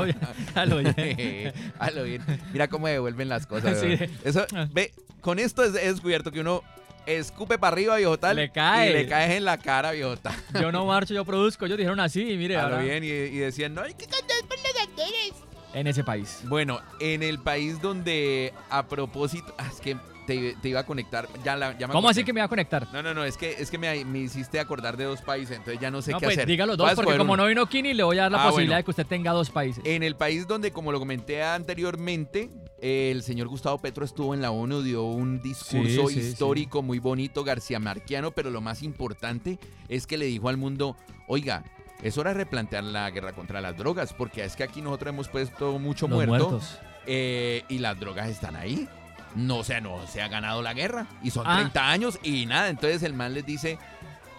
[0.55, 1.53] A lo bien.
[1.79, 2.23] A lo bien.
[2.53, 3.79] Mira cómo devuelven las cosas.
[3.85, 3.99] Sí.
[4.25, 6.63] Eso, ve, con esto es, es descubierto que uno
[7.07, 8.37] escupe para arriba, viejo tal.
[8.37, 8.91] Le cae.
[8.91, 10.35] Y le caes en la cara, viejo tal.
[10.61, 11.67] Yo no marcho, yo produzco.
[11.67, 13.05] Ellos dijeron así, mire, A lo bien.
[13.05, 15.45] Y, y decían, no, hay que cantar por las banderas.
[15.75, 16.41] en ese país.
[16.45, 21.29] Bueno, en el país donde a propósito, ah, es que te, te iba a conectar,
[21.45, 22.11] ya, la, ya me ¿Cómo acordé.
[22.21, 22.87] así que me va a conectar?
[22.93, 25.81] No, no, no, es que, es que me, me hiciste acordar de dos países, entonces
[25.81, 26.49] ya no sé no, qué pues hacer.
[26.49, 27.43] diga los dos, porque como uno.
[27.45, 28.79] no vino Kini, le voy a dar la Ah, posibilidad bueno.
[28.79, 29.83] de que usted tenga dos países.
[29.87, 34.51] En el país donde, como lo comenté anteriormente, el señor Gustavo Petro estuvo en la
[34.51, 39.59] ONU, dio un discurso Sí, sí, histórico muy bonito, García Marquiano, pero lo más importante
[39.89, 40.97] es que le dijo al mundo,
[41.29, 41.65] oiga,
[42.03, 45.29] es hora de replantear la guerra contra las drogas, porque es que aquí nosotros hemos
[45.29, 46.61] puesto mucho Los muerto
[47.07, 48.89] eh, y las drogas están ahí.
[49.35, 51.57] No, o sea, no se ha ganado la guerra y son Ah.
[51.57, 52.69] 30 años y nada.
[52.69, 53.79] Entonces el man les dice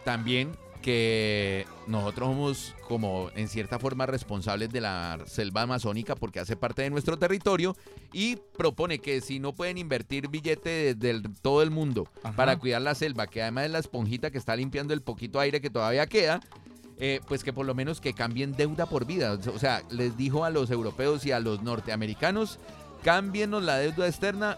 [0.03, 6.55] también que nosotros somos como en cierta forma responsables de la selva amazónica porque hace
[6.55, 7.75] parte de nuestro territorio
[8.13, 12.35] y propone que si no pueden invertir billete de, del- todo el mundo Ajá.
[12.35, 15.59] para cuidar la selva, que además es la esponjita que está limpiando el poquito aire
[15.59, 16.39] que todavía queda,
[16.99, 19.33] eh, pues que por lo menos que cambien deuda por vida.
[19.53, 22.59] O sea, les dijo a los europeos y a los norteamericanos,
[23.03, 24.55] cámbienos la deuda externa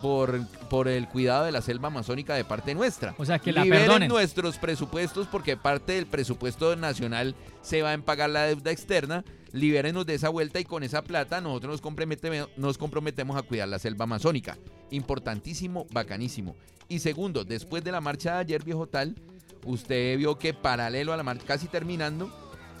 [0.00, 3.14] por, por el cuidado de la selva amazónica de parte nuestra.
[3.18, 4.08] O sea, que la Liberen perdonen.
[4.08, 9.24] nuestros presupuestos porque parte del presupuesto nacional se va en pagar la deuda externa.
[9.52, 13.68] Libérenos de esa vuelta y con esa plata nosotros nos comprometemos, nos comprometemos a cuidar
[13.68, 14.58] la selva amazónica.
[14.90, 16.56] Importantísimo, bacanísimo.
[16.88, 19.16] Y segundo, después de la marcha de ayer, viejo tal,
[19.64, 22.30] usted vio que paralelo a la marcha, casi terminando,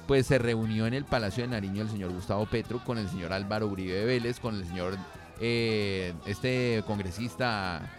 [0.06, 3.32] pues se reunió en el Palacio de Nariño el señor Gustavo Petro con el señor
[3.32, 4.96] Álvaro Uribe Vélez, con el señor,
[5.40, 7.92] eh, este congresista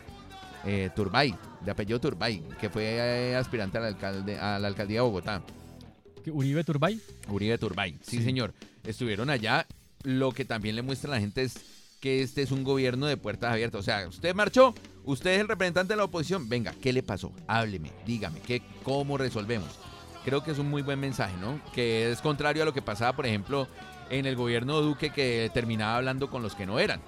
[0.66, 5.02] eh, Turbay, de apellido Turbay, que fue eh, aspirante al alcalde, a la alcaldía de
[5.02, 5.42] Bogotá.
[6.24, 7.00] ¿Que Uribe Turbay.
[7.30, 8.24] Uribe Turbay, sí, Sí.
[8.24, 8.54] señor.
[8.84, 9.66] Estuvieron allá.
[10.04, 11.56] Lo que también le muestra a la gente es
[12.00, 13.80] que este es un gobierno de puertas abiertas.
[13.80, 14.74] O sea, usted marchó,
[15.04, 16.48] usted es el representante de la oposición.
[16.48, 17.32] Venga, ¿qué le pasó?
[17.48, 19.70] Hábleme, dígame, ¿qué, ¿cómo resolvemos?
[20.24, 21.60] Creo que es un muy buen mensaje, ¿no?
[21.74, 23.68] Que es contrario a lo que pasaba, por ejemplo,
[24.10, 27.02] en el gobierno Duque, que terminaba hablando con los que no eran.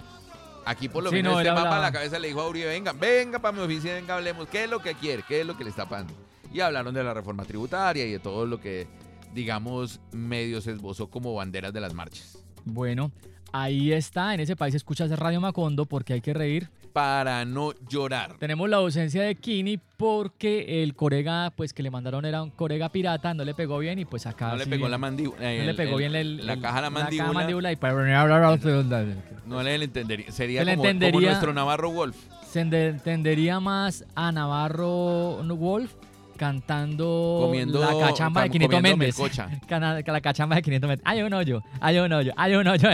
[0.70, 2.48] Aquí por lo Sí, menos no, este él mapa a la cabeza le dijo a
[2.48, 5.24] Uribe, venga, venga para mi oficina, venga, hablemos, ¿qué es lo que quiere?
[5.28, 6.14] ¿Qué es lo que le está pasando?
[6.54, 8.88] Y hablaron de la reforma tributaria y de todo lo que,
[9.34, 12.38] digamos, medio se esbozó como banderas de las marchas.
[12.66, 13.12] Bueno,
[13.52, 14.36] ahí está.
[14.36, 16.70] En ese país escuchas Radio Macondo porque hay que reír.
[17.00, 18.36] Para no llorar.
[18.40, 22.90] Tenemos la ausencia de Kini porque el corega, pues que le mandaron era un corega
[22.90, 25.40] pirata, no le pegó bien y pues acá No le sí pegó la mandíbula.
[25.40, 27.32] no le pegó bien el, la el- caja la mandíbula.
[27.32, 27.94] mandíbula y para
[29.46, 30.30] No le entendería.
[30.30, 32.18] Sería Se le como, como entendería- nuestro Navarro Wolf.
[32.52, 35.94] se ende- entendería más a Navarro Wolf
[36.36, 39.16] cantando Comiendo- la cachamba de cam- 500 comiendo Méndez.
[40.08, 41.04] La cachamba de 500 Méndez.
[41.08, 42.90] Hay un hoyo, hay un hoyo, hay un hoyo.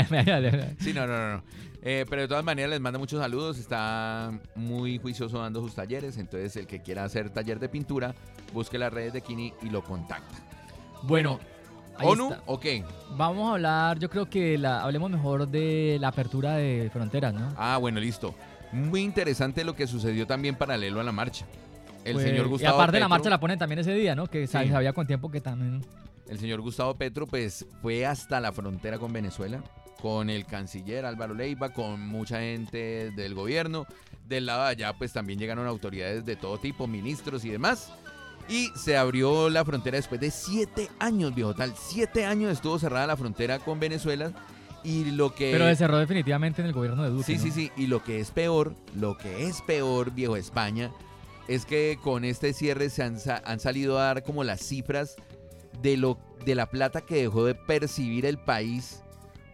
[0.80, 1.44] Sí, no, no, no.
[1.88, 3.60] Eh, pero de todas maneras les manda muchos saludos.
[3.60, 6.18] Está muy juicioso dando sus talleres.
[6.18, 8.16] Entonces, el que quiera hacer taller de pintura,
[8.54, 10.36] busque las redes de Kini y lo contacta.
[11.04, 11.40] Bueno,
[11.98, 12.32] ahí ¿ONU?
[12.32, 12.44] está.
[12.48, 12.66] Ok.
[13.16, 17.54] Vamos a hablar, yo creo que la, hablemos mejor de la apertura de fronteras, ¿no?
[17.56, 18.34] Ah, bueno, listo.
[18.72, 21.46] Muy interesante lo que sucedió también paralelo a la marcha.
[22.04, 24.26] El Pues, señor y Gustavo aparte la Petro- marcha la ponen también ese día, ¿no?
[24.28, 24.54] Que Sí.
[24.54, 25.86] sabía con tiempo que también...
[26.28, 29.62] El señor Gustavo Petro, pues, fue hasta la frontera con Venezuela,
[30.06, 33.88] con el canciller Álvaro Leiva, con mucha gente del gobierno.
[34.28, 37.92] Del lado de allá, pues, también llegaron autoridades de todo tipo, ministros y demás.
[38.48, 41.74] Y se abrió la frontera después de siete años, viejo tal.
[41.76, 44.32] Siete años estuvo cerrada la frontera con Venezuela.
[44.84, 45.50] Y lo que...
[45.52, 47.42] Pero se cerró definitivamente en el gobierno de Duque, Sí, ¿no?
[47.42, 47.72] sí, sí.
[47.76, 50.92] Y lo que es peor, lo que es peor, viejo España,
[51.48, 55.16] es que con este cierre se han, han salido a dar como las cifras
[55.82, 59.02] de, lo, de la plata que dejó de percibir el país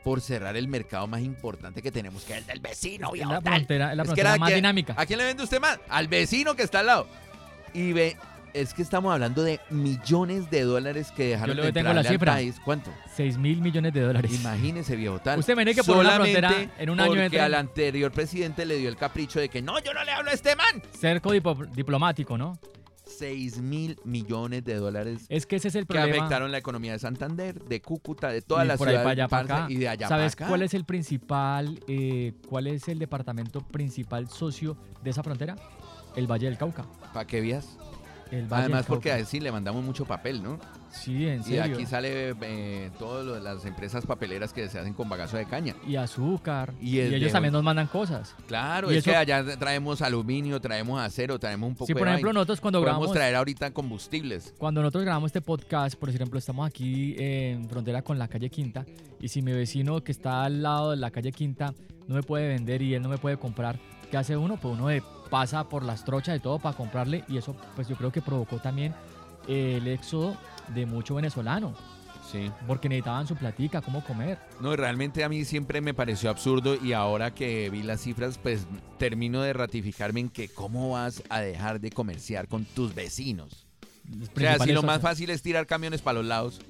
[0.04, 3.42] por cerrar el mercado más importante que tenemos, que es el del vecino, viejo la
[3.42, 4.94] frontera, es la Es que más que- dinámica.
[4.98, 5.80] ¿A quién le vende usted más?
[5.90, 7.08] Al vecino que está al lado.
[7.74, 8.18] Y ve,
[8.54, 12.04] es que estamos hablando de millones de dólares que dejaron Yo de le tengo la
[12.04, 12.34] cifra.
[12.34, 12.56] país.
[12.66, 12.92] ¿Cuánto?
[13.16, 14.32] 6 mil millones de dólares.
[14.34, 15.40] Imagínese, viejo tal.
[15.40, 18.78] Usted me que por una Solamente frontera en un año porque al anterior presidente le
[18.78, 20.82] dio el capricho de que no, yo no le hablo a este man.
[21.00, 22.60] Cerco diplomático, ¿no?
[23.17, 26.17] 6 mil millones de dólares Es que ese es el que problema.
[26.17, 29.43] afectaron la economía de Santander, de Cúcuta, de toda y la por ahí ciudad para
[29.43, 29.65] allá, acá.
[29.69, 30.50] y de allá ¿Sabes para acá.
[30.50, 35.56] cuál es el principal, eh, cuál es el departamento principal socio de esa frontera?
[36.15, 36.86] El Valle del Cauca.
[37.13, 37.78] ¿Para qué vías?
[38.32, 40.58] El Valle Además del porque a sí le mandamos mucho papel, ¿no?
[40.89, 41.76] Sí, en Y serio.
[41.76, 45.76] aquí sale eh, todas las empresas papeleras que se hacen con bagazo de caña.
[45.88, 46.74] Y azúcar.
[46.82, 48.36] Y Y, ellos de- también nos mandan cosas.
[48.48, 52.00] Claro, Y es eso- que allá traemos aluminio, traemos acero, traemos un poco Sí, de
[52.00, 52.39] por ejemplo, vaina.
[52.39, 54.54] nosotros cuando Podemos grabamos, traer ahorita combustibles.
[54.58, 58.86] cuando nosotros grabamos este podcast, por ejemplo, estamos aquí en frontera con la calle Quinta,
[59.20, 61.74] y si mi vecino que está al lado de la calle Quinta
[62.08, 63.78] no me puede vender y él no me puede comprar,
[64.10, 64.58] ¿qué hace uno?
[64.58, 67.96] Pues uno de- pasa por las trochas y todo para comprarle, y eso pues yo
[67.96, 68.94] creo que provocó también
[69.48, 70.38] el éxodo
[70.76, 71.74] de mucho venezolano.
[72.32, 72.50] Sí.
[72.65, 74.38] porque necesitaban su platica, cómo comer.
[74.62, 78.65] No, realmente a mí siempre me pareció absurdo y ahora que vi las cifras, pues
[78.98, 83.65] termino de ratificarme en que cómo vas a dejar de comerciar con tus vecinos.
[84.34, 86.62] O sea, si lo más fácil es tirar camiones para los lados.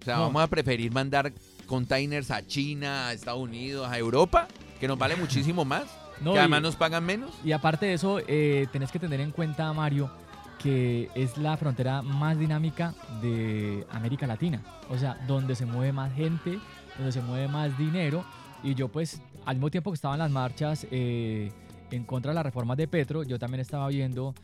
[0.00, 0.22] O sea, No.
[0.22, 1.32] vamos a preferir mandar
[1.66, 4.48] containers a China, a Estados Unidos, a Europa,
[4.78, 5.84] que nos vale muchísimo más,
[6.20, 7.30] No, que y- además nos pagan menos.
[7.44, 10.10] Y aparte de eso, eh, tenés que tener en cuenta, Mario,
[10.58, 14.62] que es la frontera más dinámica de América Latina.
[14.90, 16.58] O sea, donde se mueve más gente,
[16.98, 18.24] donde se mueve más dinero.
[18.62, 21.50] Y yo pues, al mismo tiempo que estaban las marchas eh,
[21.90, 24.34] en contra de las reformas de Petro, yo también estaba viendo...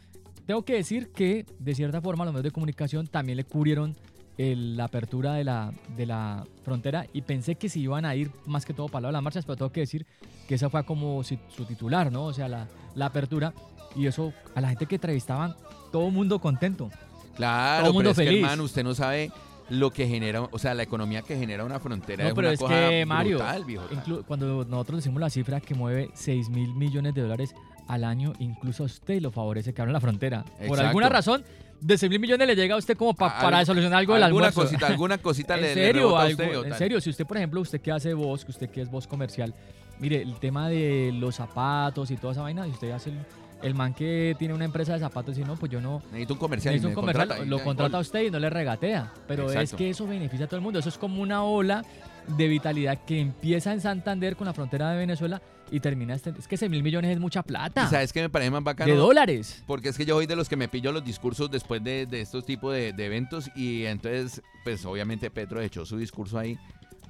[0.46, 3.94] Tengo que decir que, de cierta forma, los medios de comunicación también le cubrieron
[4.38, 8.31] el- la apertura de la, de la frontera y pensé que se iban a ir
[8.46, 10.07] más que todo para el lado de las marchas, pero tengo que decir
[10.49, 12.25] que esa fue como si- su titular, ¿no?
[12.27, 13.53] O sea, la, la apertura.
[13.94, 15.55] Y eso, a la gente que entrevistaban,
[15.90, 16.90] todo mundo contento.
[17.35, 18.42] Claro, Todo mundo pero es que, feliz.
[18.44, 19.31] hermano, usted no sabe
[19.68, 22.55] lo que genera, o sea, la economía que genera una frontera No, es pero una
[22.55, 23.85] es cosa que, Mario, brutal, viejo.
[24.27, 27.55] cuando nosotros decimos la cifra que mueve 6 mil millones de dólares
[27.88, 30.44] al año, incluso a usted lo favorece que abran la frontera.
[30.44, 30.87] Por Exacto.
[30.87, 31.44] alguna razón,
[31.80, 34.48] de 6 mil millones le llega a usted como pa- para solucionar algo del alguna
[34.48, 34.62] almuerzo.
[34.70, 37.80] cosita, alguna cosita en le, serio, a usted, en serio, si usted, por ejemplo, usted
[37.80, 39.54] que hace voz, que usted que es voz comercial,
[39.98, 43.18] mire, el tema de los zapatos y toda esa vaina, y usted hace el,
[43.62, 46.38] el man que tiene una empresa de zapatos y no, pues yo no, Necesito un
[46.38, 46.74] comercial.
[46.74, 49.12] necesito un me comercial, contrata lo contrata a usted y no le regatea.
[49.26, 50.78] Pero es que eso beneficia a todo el mundo.
[50.78, 51.82] Eso es como una ola
[52.28, 56.14] de vitalidad que empieza en Santander con la frontera de Venezuela y termina.
[56.14, 57.84] Este, es que 6 mil millones es mucha plata.
[57.86, 58.90] ¿Y sabes qué me parece más bacano?
[58.92, 59.62] de dólares.
[59.66, 62.20] Porque es que yo soy de los que me pillo los discursos después de, de
[62.20, 66.58] estos tipos de, de eventos y entonces, pues obviamente Petro echó su discurso ahí.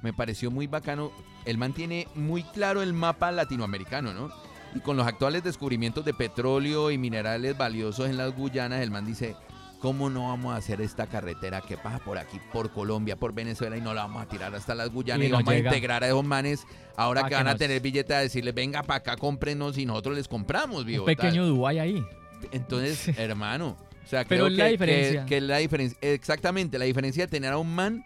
[0.01, 1.11] Me pareció muy bacano.
[1.45, 4.29] Él mantiene muy claro el mapa latinoamericano, ¿no?
[4.75, 9.05] Y con los actuales descubrimientos de petróleo y minerales valiosos en las Guyanas, el man
[9.05, 9.35] dice,
[9.79, 13.77] ¿cómo no vamos a hacer esta carretera que pasa por aquí, por Colombia, por Venezuela
[13.77, 15.69] y no la vamos a tirar hasta las Guyanas Y vamos llega.
[15.69, 18.53] a integrar a esos manes ahora Pa' que que van a tener billete a decirles,
[18.53, 21.03] venga para acá, cómprenos y nosotros les compramos, viejo.
[21.03, 22.05] Un pequeño Dubái ahí.
[22.51, 25.25] Entonces, hermano, o sea, Pero creo es la que- diferencia.
[25.25, 28.05] Que, que la diferencia, exactamente, la diferencia de tener a un man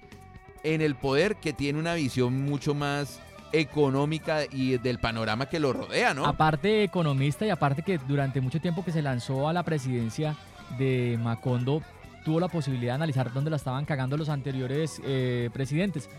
[0.63, 3.19] en el poder que tiene una visión mucho más
[3.53, 6.25] económica y del panorama que lo rodea, ¿no?
[6.25, 10.35] Aparte economista y aparte que durante mucho tiempo que se lanzó a la presidencia
[10.77, 11.81] de Macondo,
[12.23, 16.09] tuvo la posibilidad de analizar dónde la estaban cagando los anteriores eh, presidentes.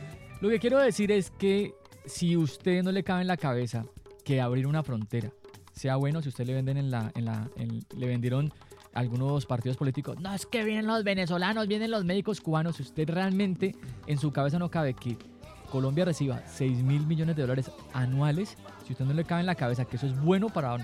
[0.40, 3.84] Lo que quiero decir es que si usted no le cabe en la cabeza
[4.24, 5.30] que abrir una frontera
[5.72, 7.48] sea bueno, si usted le venden en la, en la,
[7.96, 8.52] le vendieron
[8.92, 13.08] algunos partidos políticos, no es que vienen los venezolanos, vienen los médicos cubanos, si usted
[13.08, 13.74] realmente
[14.06, 15.16] en su cabeza no cabe que
[15.70, 19.54] Colombia reciba 6 mil millones de dólares anuales, si usted no le cabe en la
[19.54, 20.76] cabeza que eso es bueno para,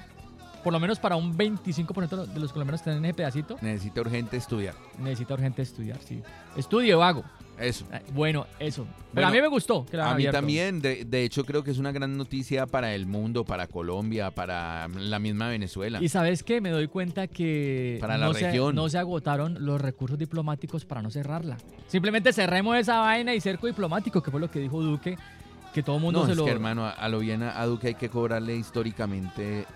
[0.63, 4.37] por lo menos para un 25% de los colombianos que tienen ese pedacito, Necesita urgente
[4.37, 4.75] estudiar.
[4.99, 6.23] necesita urgente estudiar, sí.
[6.57, 7.25] Estudie o hago.
[7.59, 7.85] Eso.
[7.93, 8.85] Eh, Bueno, eso.
[8.85, 10.39] Pero Bueno, a mí me gustó que A mí abierto.
[10.39, 14.31] también, de, de hecho creo que es una gran noticia para el mundo, para Colombia,
[14.31, 15.99] para la misma Venezuela.
[16.01, 18.77] Y sabes qué, me doy cuenta que Para la no, se, región.
[18.77, 21.57] no se agotaron los recursos diplomáticos para no cerrarla.
[21.89, 25.19] Simplemente cerremos esa vaina y cerco diplomático, que fue lo que dijo Duque,
[25.75, 26.45] que todo el mundo no, se es lo...
[26.45, 29.67] que hermano, a, lo bien a Duque hay que cobrarle históricamente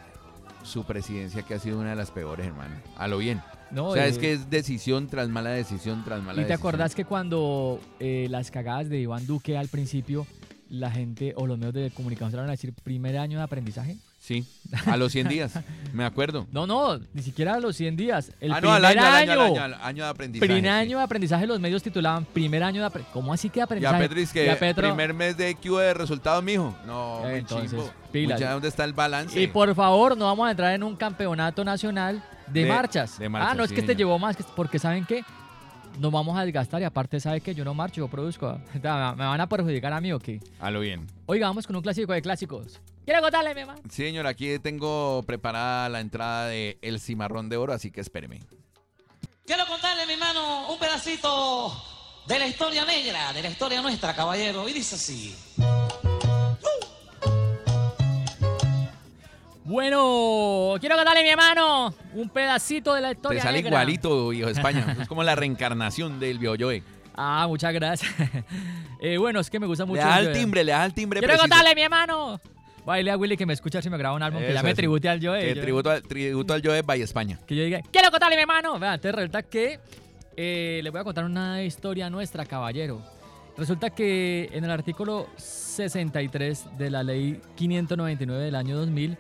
[0.63, 2.75] su presidencia que ha sido una de las peores, hermano.
[2.97, 3.43] A lo bien.
[3.71, 6.49] no, o sea, eh, es que es decisión tras mala decisión tras mala ¿Y te
[6.53, 6.59] decisión.
[6.59, 10.27] acordás que cuando eh, las cagadas de Iván Duque al principio,
[10.69, 13.97] la gente o los medios de comunicación se van a decir primer año de aprendizaje?
[14.25, 14.47] Sí,
[14.87, 15.53] a los 100 días,
[15.93, 16.47] me acuerdo.
[16.53, 18.31] No, no, ni siquiera a los 100 días.
[18.41, 19.33] El ah, primer no, al año, al año.
[19.33, 20.53] año, al año, al año de aprendizaje.
[20.53, 23.13] Primer año de aprendizaje, los medios titulaban primer año de aprendizaje.
[23.15, 23.99] ¿Cómo así que Ya aprendizaje?
[24.01, 24.87] Petris, que Ya, Petro.
[24.89, 26.73] primer mes de Q de resultados, mijo.
[26.87, 27.91] No, Eh, entonces, chimbo.
[28.13, 28.39] pilas.
[28.39, 29.41] Mucha, ¿Dónde está el balance?
[29.43, 33.19] Y por favor, no vamos a entrar en un campeonato nacional de, De- marchas.
[33.19, 33.97] de marchas, ah, no es que te señor.
[33.99, 35.25] llevó más, que- porque ¿saben qué?
[35.99, 38.57] Nos vamos a desgastar y aparte, ¿sabe que Yo no marcho, yo produzco.
[38.75, 38.81] ¿Me
[39.25, 40.39] van a perjudicar a mí o qué?
[40.61, 41.09] A lo bien.
[41.27, 42.81] Oiga, vamos con un clásico de clásicos.
[43.05, 43.79] Quiero contarle, mi mamá.
[43.91, 48.41] Sí, señor, aquí tengo preparada la entrada de El Cimarrón de Oro, así que espéreme.
[49.45, 51.73] Quiero contarle, mi hermano, un pedacito
[52.29, 54.69] de la historia negra, de la historia nuestra, caballero.
[54.69, 55.35] Y dice así.
[59.65, 63.71] Bueno, quiero contarle, mi hermano, un pedacito de la Te historia sale negra.
[63.71, 64.97] igualito, hijo de España.
[65.01, 66.83] es como la reencarnación del Bioyoe.
[67.15, 68.13] Ah, muchas gracias.
[69.05, 70.01] Eh, bueno, es que me gusta mucho.
[70.01, 71.49] Le das el- timbre, le das el timbre Quiero preciso.
[71.51, 72.41] contarle, mi hermano.
[72.85, 75.09] Baile a Willy que me escucha si me graba un álbum que ya me tribute
[75.09, 75.55] al Joe.
[75.55, 77.39] Que tributo, al, tributo al Joe España.
[77.47, 78.79] que yo diga, quiero contarle, mi hermano.
[78.79, 79.79] Vean, entonces resulta que
[80.37, 83.03] eh, le voy a contar una historia nuestra, caballero.
[83.57, 89.19] Resulta que en el artículo 63 de la ley 599 del año 2000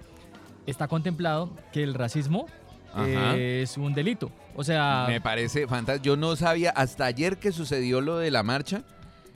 [0.67, 2.47] está contemplado que el racismo
[2.95, 3.37] Ajá.
[3.37, 4.33] es un delito.
[4.55, 6.05] O sea, Me parece fantástico.
[6.05, 8.83] Yo no sabía hasta ayer que sucedió lo de la marcha.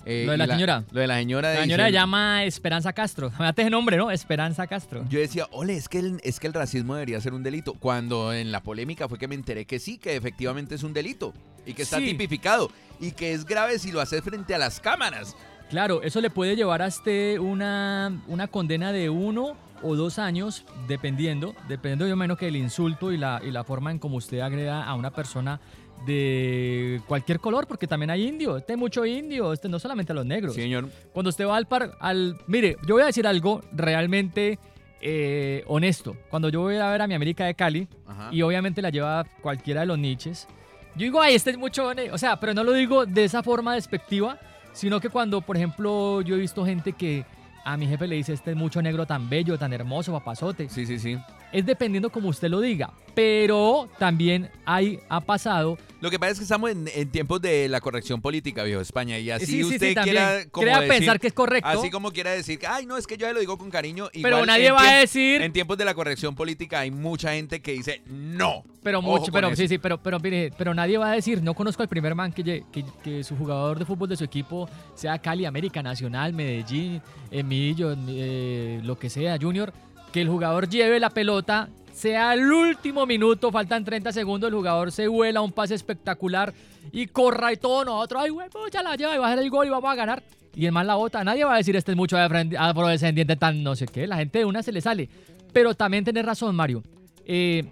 [0.06, 0.84] Eh, Lo de la señora.
[0.90, 1.52] Lo de la señora.
[1.54, 3.30] la señora se llama Esperanza Castro.
[3.36, 4.10] Fíjate ese nombre, ¿no?
[4.10, 5.04] Esperanza Castro.
[5.10, 7.74] Yo decía, ole, es que, el, es que el racismo debería ser un delito.
[7.74, 11.34] Cuando en la polémica fue que me enteré que sí, que efectivamente es un delito.
[11.66, 12.06] Y que está Sí.
[12.06, 12.70] tipificado.
[13.00, 15.36] Y que es grave si lo haces frente a las cámaras.
[15.68, 20.64] Claro, eso le puede llevar a usted una, una condena de uno o dos años,
[20.86, 24.38] dependiendo, dependiendo yo menos que el insulto y la, y la forma en cómo usted
[24.40, 25.60] agreda a una persona
[26.04, 30.14] de cualquier color, porque también hay indio, este hay mucho indio, este no solamente a
[30.14, 30.54] los negros.
[30.54, 30.88] Sí, señor.
[31.12, 32.36] Cuando usted va al par, al...
[32.46, 34.58] Mire, yo voy a decir algo realmente
[35.00, 36.16] eh, honesto.
[36.30, 38.28] Cuando yo voy a ver a mi América de Cali, Ajá.
[38.32, 40.46] y obviamente la lleva cualquiera de los niches.
[40.94, 42.10] Yo digo, ay, este es mucho, ne-".
[42.10, 44.38] o sea, pero no lo digo de esa forma despectiva,
[44.72, 47.24] sino que cuando, por ejemplo, yo he visto gente que
[47.64, 50.68] a mi jefe le dice, este es mucho negro tan bello, tan hermoso, papazote.
[50.68, 51.18] Sí, sí, sí.
[51.52, 56.38] Es dependiendo como usted lo diga, pero también hay, ha pasado, Lo que pasa es
[56.38, 59.18] que estamos en, en tiempos de la corrección política, viejo España.
[59.18, 61.88] Y así sí, sí, usted sí, quiera como crea decir- pensar que es correcto, Así
[61.90, 64.08] como quiera decir, ay, no, es que yo ya lo digo con cariño.
[64.12, 67.32] pero igual nadie en va a decir, En tiempos de la corrección política hay mucha
[67.32, 68.64] gente que dice no.
[68.82, 69.56] pero mucho, pero eso.
[69.56, 72.32] sí, sí, pero, pero mire, pero nadie va a decir, no conozco al primer man
[72.32, 72.64] que,
[73.02, 78.80] que su jugador de fútbol de su equipo sea Cali, América Nacional, Medellín, Emilio, eh,
[78.82, 79.72] lo que sea, Junior,
[80.16, 84.90] que el jugador lleve la pelota, sea el último minuto, faltan 30 segundos, el jugador
[84.90, 86.54] se vuela un pase espectacular
[86.90, 89.50] y corra y todo, nosotros, ay, güey, ya la lleva y va a hacer el
[89.50, 90.22] gol y vamos a ganar.
[90.54, 93.62] Y el man la bota, nadie va a decir este es mucho afro- afrodescendiente tan
[93.62, 95.06] no sé qué, la gente de una se le sale.
[95.52, 96.82] Pero también tenés razón, Mario.
[97.26, 97.64] Eh,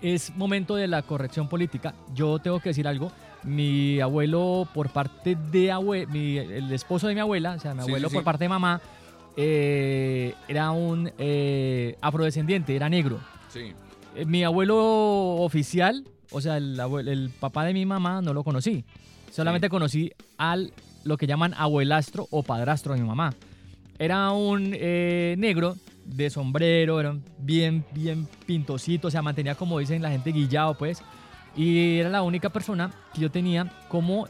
[0.00, 1.92] es momento de la corrección política.
[2.14, 3.10] Yo tengo que decir algo.
[3.42, 7.88] Mi abuelo, por parte de abuelo, el esposo de mi abuela, o sea, mi Sí,
[7.88, 8.24] abuelo sí, por sí.
[8.24, 8.80] parte de mamá,
[9.40, 13.20] eh, era un eh, afrodescendiente, era negro.
[13.48, 13.72] Sí.
[14.16, 14.76] Eh, mi abuelo
[15.36, 18.84] oficial, o sea, el, abuelo- el papá de mi mamá, no lo conocí.
[19.30, 20.72] Solamente conocí al
[21.04, 23.32] lo que llaman abuelastro o padrastro de mi mamá.
[24.00, 30.02] Era un eh, negro de sombrero, era bien, bien pintosito, o sea, mantenía como dicen
[30.02, 31.00] la gente guillado, pues.
[31.56, 34.26] Y era la única persona que yo tenía como,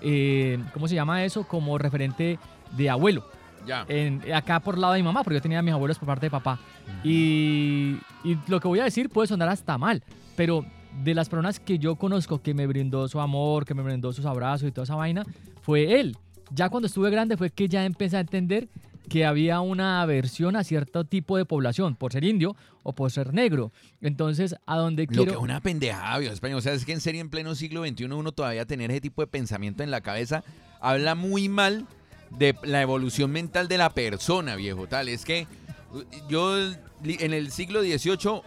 [0.74, 1.44] ¿cómo se llama eso?
[1.48, 2.38] Como referente
[2.76, 3.24] de abuelo
[3.68, 3.84] Ya.
[3.88, 6.26] en, acá por lado de mi mamá, porque yo tenía a mis abuelos por parte
[6.26, 6.58] de papá.
[7.04, 10.02] Y, y lo que voy a decir puede sonar hasta mal,
[10.36, 10.64] pero
[11.04, 14.24] de las personas que yo conozco que me brindó su amor, que me brindó sus
[14.24, 15.24] abrazos y toda esa vaina,
[15.62, 16.16] fue él.
[16.50, 18.68] Ya cuando estuve grande fue que ya empecé a entender
[19.08, 23.32] que había una aversión a cierto tipo de población, por ser indio o por ser
[23.32, 23.72] negro.
[24.00, 25.24] Entonces, a donde Lo quiero...
[25.24, 26.56] que es una pendejada, viejo España.
[26.56, 29.22] O sea, es que en serio, en pleno siglo XXI, uno todavía tener ese tipo
[29.22, 30.44] de pensamiento en la cabeza
[30.80, 31.86] habla muy mal
[32.30, 34.86] de la evolución mental de la persona, viejo.
[34.86, 35.46] Tal, es que
[35.92, 36.56] uh, yo
[37.04, 38.42] en el siglo XVIII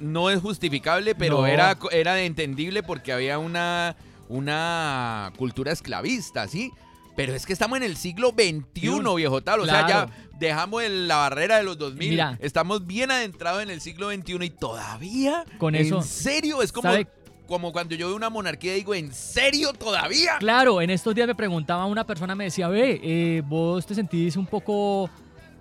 [0.00, 1.46] no es justificable, pero No.
[1.46, 3.94] era, era entendible porque había una,
[4.28, 6.72] una cultura esclavista, ¿sí?
[7.14, 9.60] Pero es que estamos en el siglo XXI, viejo tal.
[9.60, 12.08] O sea, ya dejamos el- la barrera de los 2000.
[12.10, 12.38] Mira.
[12.40, 15.44] Estamos bien adentrados en el siglo XXI y todavía.
[15.58, 16.62] Con ¿En eso, serio?
[16.62, 17.06] Es como, ¿sabe?
[17.52, 20.38] Como cuando yo veo una monarquía digo, ¿en serio todavía?
[20.38, 24.38] Claro, en estos días me preguntaba una persona, me decía, ve, eh, vos te sentís
[24.38, 25.10] un poco,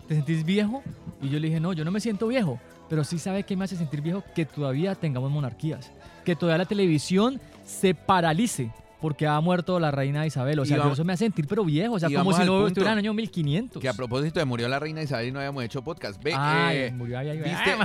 [0.07, 0.81] te sentís viejo?
[1.21, 3.65] Y yo le dije, no, yo no me siento viejo, pero sí sabe que me
[3.65, 5.91] hace sentir viejo que todavía tengamos monarquías,
[6.23, 10.59] que todavía la televisión se paralice porque ha muerto la reina Isabel.
[10.59, 12.91] O sea, vamos- eso me hace sentir pero viejo, o sea, como si no estuviera
[12.93, 13.81] en el año 1500.
[13.81, 16.21] Que a propósito de murió la reina Isabel y no habíamos hecho podcast.
[16.23, 17.75] Ve, Ay, eh, murió, ay, ¿viste?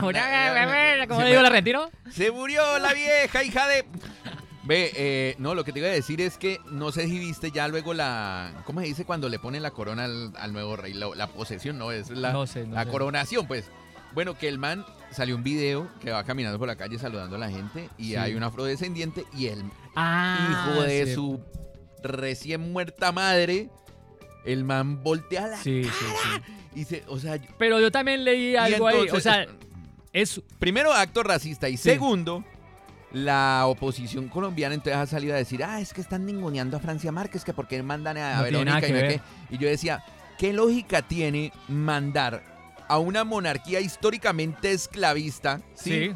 [1.09, 1.89] ¿Cómo digo el argentino?
[2.11, 3.85] Se murió la vieja hija de...
[4.65, 7.53] Ve, eh, no, lo que te iba a decir es que no sé si viste
[7.53, 8.53] ya luego la...
[8.65, 10.93] ¿Cómo se dice cuando le ponen la corona al, al nuevo rey?
[10.93, 12.91] La, la posesión, no, es la, no sé, no la sé.
[12.91, 13.71] coronación, pues.
[14.13, 17.39] Bueno, que el man salió un video que va caminando por la calle saludando a
[17.39, 18.17] la gente y Sí.
[18.17, 19.63] hay un afrodescendiente y el
[19.97, 21.15] Ah, hijo de sí.
[21.15, 21.41] su
[22.03, 23.71] recién muerta madre,
[24.45, 26.81] el man voltea la Sí, sí, sí.
[26.81, 29.47] y se, o sea, Pero yo también leí algo ahí, o sea,
[30.13, 32.45] es primero acto racista y segundo
[33.13, 37.11] la oposición colombiana entonces ha salido a decir, ah, es que están ninguneando a Francia
[37.13, 39.21] Márquez, que por qué mandan a No Verónica y no qué.
[39.51, 40.05] Y yo decía,
[40.39, 42.45] ¿qué lógica tiene mandar
[42.89, 46.13] a una monarquía históricamente esclavista, ¿sí?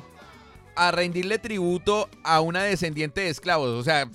[0.89, 3.69] A rendirle tributo a una descendiente de esclavos?
[3.69, 4.09] O sea,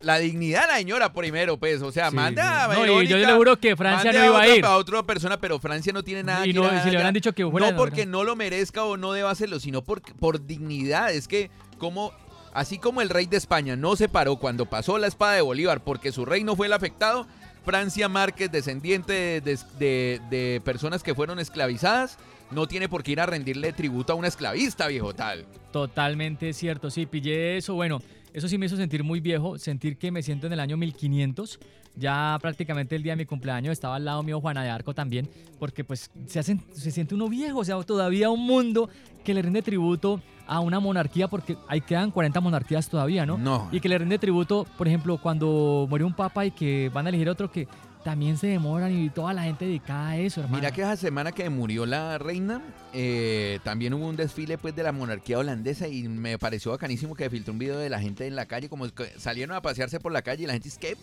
[0.00, 2.80] la dignidad de la señora primero, pues, o sea, Sí, manda a sí.
[2.80, 4.64] No, y Verónica, yo le juro que Francia no iba a otra- ir.
[4.64, 6.96] A otra persona, pero Francia no tiene nada Y que no, ir a- si le
[6.96, 10.00] hubieran dicho que fuera no porque no lo merezca o no deba hacerlo, sino por,
[10.16, 11.12] por dignidad.
[11.12, 12.12] Es que como
[12.54, 15.84] así como el rey de España no se paró cuando pasó la espada de Bolívar
[15.84, 17.26] porque su reino fue el afectado,
[17.64, 22.16] Francia Márquez, descendiente de, de- de- de personas que fueron esclavizadas,
[22.50, 25.46] no tiene por qué ir a rendirle tributo a una esclavista, viejo tal.
[25.72, 27.74] Totalmente cierto, sí, pillé eso.
[27.74, 28.00] Bueno,
[28.32, 31.58] eso sí me hizo sentir muy viejo, sentir que me siento en el año 1500.
[31.96, 35.28] Ya prácticamente el día de mi cumpleaños estaba al lado mío Juana de Arco también,
[35.58, 38.88] porque pues se, hacen, se siente uno viejo, o sea, todavía un mundo
[39.24, 43.38] que le rinde tributo a una monarquía, porque ahí quedan 40 monarquías todavía, ¿no?
[43.38, 43.68] No.
[43.72, 47.08] Y que le rinde tributo, por ejemplo, cuando murió un papa y que van a
[47.08, 47.68] elegir otro que
[48.04, 50.58] también se demoran y toda la gente dedicada a eso, hermano.
[50.58, 54.82] Mira que esa semana que murió la reina, eh, también hubo un desfile pues de
[54.82, 58.36] la monarquía holandesa y me pareció bacanísimo que filtró un video de la gente en
[58.36, 60.96] la calle, como que salieron a pasearse por la calle y la gente es que.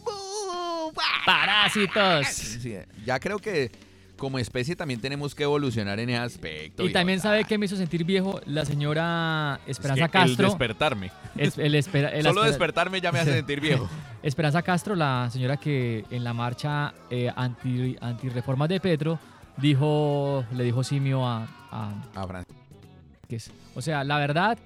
[1.26, 2.28] Parásitos.
[2.28, 2.76] Sí,
[3.06, 3.72] ya creo que
[4.18, 6.84] como especie también tenemos que evolucionar en ese aspecto.
[6.86, 10.48] Y también sabe que me hizo sentir viejo la señora Es Esperanza el Castro.
[10.50, 11.12] despertarme.
[11.38, 13.88] Es- el espera- el Solo despertarme ya me hace sentir viejo.
[14.24, 19.20] Esperanza Castro, la señora que en la marcha eh, anti, antirreformas de Petro
[19.58, 23.52] dijo, le dijo simio a, a Vázquez.
[23.76, 24.58] O sea, la verdad,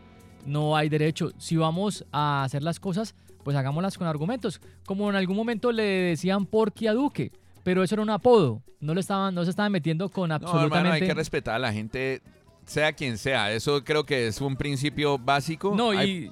[0.45, 1.31] no hay derecho.
[1.37, 4.61] Si vamos a hacer las cosas, pues hagámoslas con argumentos.
[4.85, 7.31] Como en algún momento le decían Porky a Duque,
[7.63, 8.61] pero eso era un apodo.
[8.79, 10.95] No, le estaban, no se estaban metiendo con No, hermano, absolutamente...
[11.03, 12.21] hay que respetar a la gente,
[12.65, 13.51] sea quien sea.
[13.51, 15.73] Eso creo que es un principio básico.
[15.75, 16.23] No, Hay- y,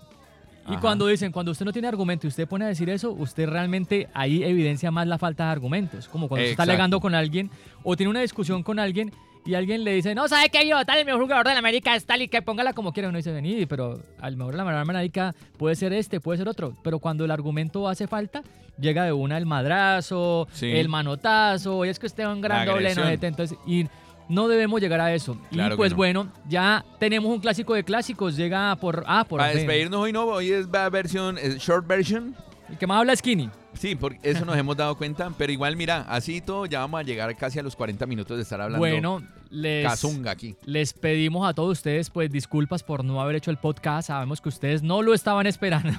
[0.72, 0.80] y Ajá.
[0.82, 4.08] cuando dicen, cuando usted no tiene argumento y usted pone a decir eso, usted realmente
[4.14, 6.08] ahí evidencia más la falta de argumentos.
[6.08, 7.50] Como cuando usted está alegando con alguien
[7.84, 9.12] o tiene una discusión con alguien
[9.46, 10.68] y alguien le dice, no, ¿sabe qué?
[10.68, 13.10] Yo, tal, el mejor jugador de la América es tal y que póngala como quiera.
[13.10, 16.76] Uno dice, vení, pero al mejor de la América puede ser este, puede ser otro.
[16.84, 18.44] Pero cuando el argumento hace falta,
[18.80, 20.72] llega de una el madrazo, Sí.
[20.72, 23.88] el manotazo, y es que usted es un gran La doble, no entonces, y
[24.28, 25.38] no debemos llegar a eso.
[25.52, 25.98] Claro y pues no.
[25.98, 29.04] bueno, ya tenemos un clásico de clásicos, llega por...
[29.08, 32.36] Ah, por Para despedirnos hoy no, hoy es versión, es short version.
[32.70, 33.50] El que más habla es Skinny.
[33.74, 35.32] Sí, porque eso nos hemos dado cuenta.
[35.38, 38.44] Pero igual, mira, así todo, ya vamos a llegar casi a los 40 minutos de
[38.44, 40.56] estar hablando Bueno, les, cazunga aquí.
[40.66, 44.08] les pedimos a todos ustedes pues disculpas por no haber hecho el podcast.
[44.08, 45.94] Sabemos que ustedes no lo estaban esperando.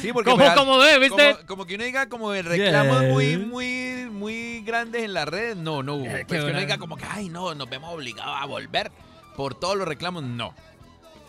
[0.00, 1.32] Sí, porque ¿Cómo, fue- cómo ve, viste?
[1.34, 3.12] Como, como que uno diga como de reclamos Yeah.
[3.12, 5.56] muy, muy, muy grandes en las redes.
[5.56, 6.06] No, no hubo.
[6.06, 8.90] Eh, Pues que uno diga como que, ay, no, nos vemos obligados a volver
[9.36, 10.22] por todos los reclamos.
[10.22, 10.54] No.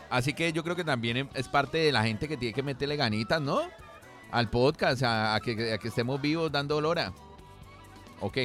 [0.10, 2.96] Así que yo creo que también es parte de la gente que tiene que meterle
[2.96, 3.62] ganitas, ¿no?
[4.34, 7.14] Al podcast, a, a que, a que estemos vivos dando lora.
[8.20, 8.38] Ok.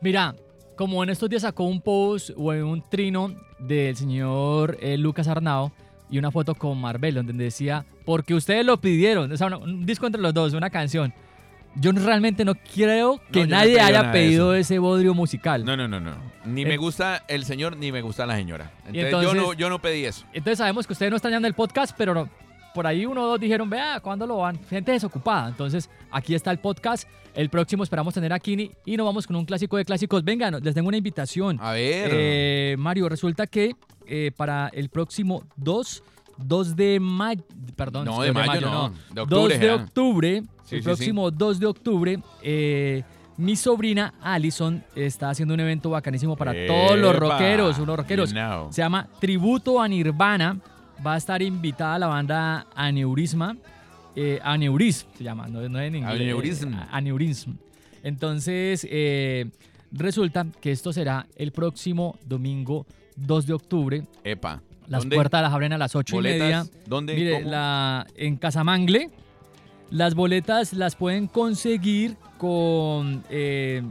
[0.00, 0.34] Mira,
[0.76, 5.72] como en estos días sacó un post o un trino del señor eh, Lucas Arnao
[6.10, 9.86] y una foto con Marvel donde decía, porque ustedes lo pidieron, o sea, una- un
[9.86, 11.14] disco entre los dos, una canción.
[11.76, 15.64] Yo realmente no creo que no nadie haya pedido ese bodrio musical.
[15.64, 16.16] No, no, no, no.
[16.44, 18.72] Ni En- me gusta el señor ni me gusta la señora.
[18.80, 20.26] Entonces, entonces- yo, no, yo no pedí eso.
[20.34, 22.28] Entonces sabemos que ustedes no extrañan el podcast, pero no-
[22.74, 24.58] por ahí uno o dos dijeron, vea, ¿cuándo lo van?
[24.68, 25.48] Gente desocupada.
[25.48, 27.08] Entonces, aquí está el podcast.
[27.34, 30.22] El próximo esperamos tener a Kini y nos vamos con un clásico de clásicos.
[30.22, 31.58] Vengan, les tengo una invitación.
[31.60, 32.10] A ver.
[32.12, 33.74] Eh, Mario, resulta que
[34.06, 36.02] eh, para el próximo 2,
[36.38, 37.42] 2 de mayo,
[37.74, 39.74] perdón, No, 2 de mayo no, de octubre, 2 de será.
[39.76, 43.02] octubre, Sí, el sí, próximo 2 de octubre, eh,
[43.38, 48.30] mi sobrina Allison está haciendo un evento bacanísimo para todos los rockeros, unos rockeros.
[48.30, 48.70] you know.
[48.70, 50.58] Se llama Tributo a Nirvana.
[51.04, 53.56] Va a estar invitada la banda Aneurisma.
[54.14, 56.14] Eh, Aneurism se llama, no, no en inglés.
[56.20, 56.74] Aneurism.
[56.74, 57.50] Eh, Aneurism.
[58.02, 59.50] Entonces, eh,
[59.90, 62.86] resulta que esto será el próximo domingo
[63.16, 64.02] 2 de octubre.
[64.24, 64.60] Epa.
[64.88, 65.16] Las ¿Dónde?
[65.16, 66.40] puertas las abren a las 8 y ¿Boletas?
[66.40, 66.64] media.
[66.86, 67.14] ¿Dónde?
[67.14, 67.50] Mire, ¿Cómo?
[67.50, 69.10] la, en Casamangle,
[69.90, 73.82] las boletas las pueden conseguir con eh,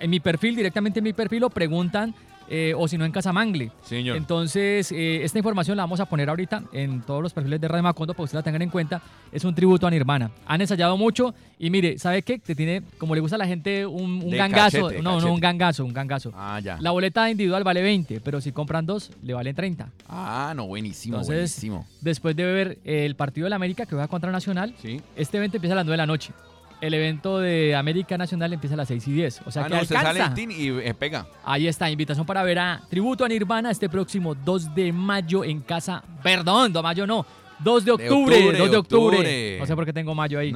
[0.00, 2.14] en mi perfil, directamente en mi perfil, o preguntan,
[2.50, 3.70] eh, o si no en Casamangle.
[3.82, 4.16] Señor.
[4.16, 7.82] Entonces, eh, esta información la vamos a poner ahorita en todos los perfiles de Radio
[7.82, 9.02] Macondo para que ustedes la tengan en cuenta.
[9.32, 10.30] Es un tributo a Nirvana.
[10.46, 12.38] Han ensayado mucho y mire, ¿sabe qué?
[12.38, 14.84] Te tiene, como le gusta a la gente, un, gangazo.
[14.84, 16.32] cachete, no, no, un gangazo, un gangazo.
[16.34, 16.78] Ah, ya.
[16.80, 19.88] La boleta individual vale 20, pero si compran dos, le valen 30.
[20.08, 21.86] Ah, no, buenísimo, Entonces, buenísimo.
[22.00, 25.00] Después de ver el partido de la América que va contra Nacional, Sí.
[25.16, 26.32] este evento empieza a las 9 de la noche.
[26.80, 29.42] El evento de América Nacional empieza a las 6 y 10.
[29.46, 30.22] O sea ah, que no, se alcanza.
[30.22, 31.26] sale el tin y eh, pega.
[31.44, 35.60] Ahí está, invitación para ver a Tributo a Nirvana este próximo 2 de mayo en
[35.60, 36.04] casa.
[36.22, 37.26] Perdón, 2 de mayo no.
[37.60, 39.16] 2 de octubre, octubre, 2 de octubre.
[39.18, 39.56] octubre.
[39.58, 40.52] No sé por qué tengo mayo ahí.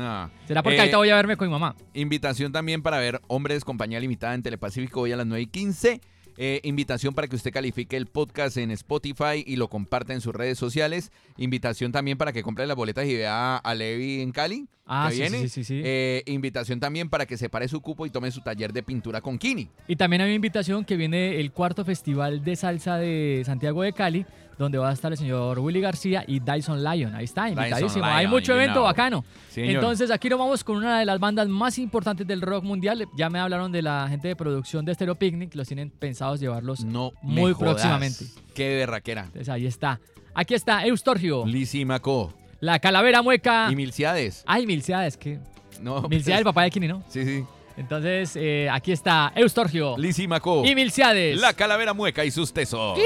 [0.46, 1.74] ¿Será porque Eh, ahorita voy a verme con mi mamá?
[1.94, 6.00] Invitación también para ver Hombres Compañía Limitada en Telepacífico hoy a las 9 y 15.
[6.36, 10.34] Eh, invitación para que usted califique el podcast en Spotify y lo comparta en sus
[10.34, 11.12] redes sociales.
[11.36, 14.66] Invitación también para que compre las boletas y vea a Levi en Cali.
[14.84, 15.38] Ah, que sí, sí, viene.
[15.42, 15.82] sí, sí, sí.
[15.84, 19.38] Eh, invitación también para que separe su cupo y tome su taller de pintura con
[19.38, 19.68] Kini.
[19.86, 23.92] Y también hay una invitación que viene el cuarto festival de salsa de Santiago de
[23.92, 24.26] Cali,
[24.62, 27.14] donde va a estar el señor Willy García y Dyson Lyon.
[27.14, 28.04] Ahí está, invitadísimo.
[28.04, 28.84] hay mucho you evento know.
[28.84, 29.24] bacano.
[29.50, 29.74] Señor.
[29.74, 33.06] Entonces aquí nos vamos con una de las bandas más importantes del rock mundial.
[33.16, 36.84] Ya me hablaron de la gente de producción de Stereo Picnic, los tienen pensados llevarlos
[36.84, 38.24] No muy próximamente.
[38.54, 39.24] Qué berraquera.
[39.24, 40.00] Entonces ahí está.
[40.34, 42.32] Aquí está Eustorgio, Lisímaco.
[42.60, 43.68] la calavera mueca.
[43.70, 44.42] Y Milciades.
[44.46, 45.38] Ay, Milciades, que
[45.80, 47.02] No, Milciades, el papá de Kini, ¿no?
[47.08, 47.44] Sí, sí.
[47.76, 50.62] Entonces eh, aquí está Eustorgio Lisímaco.
[50.64, 51.40] y Milciades.
[51.40, 52.98] La calavera mueca y sus tesos.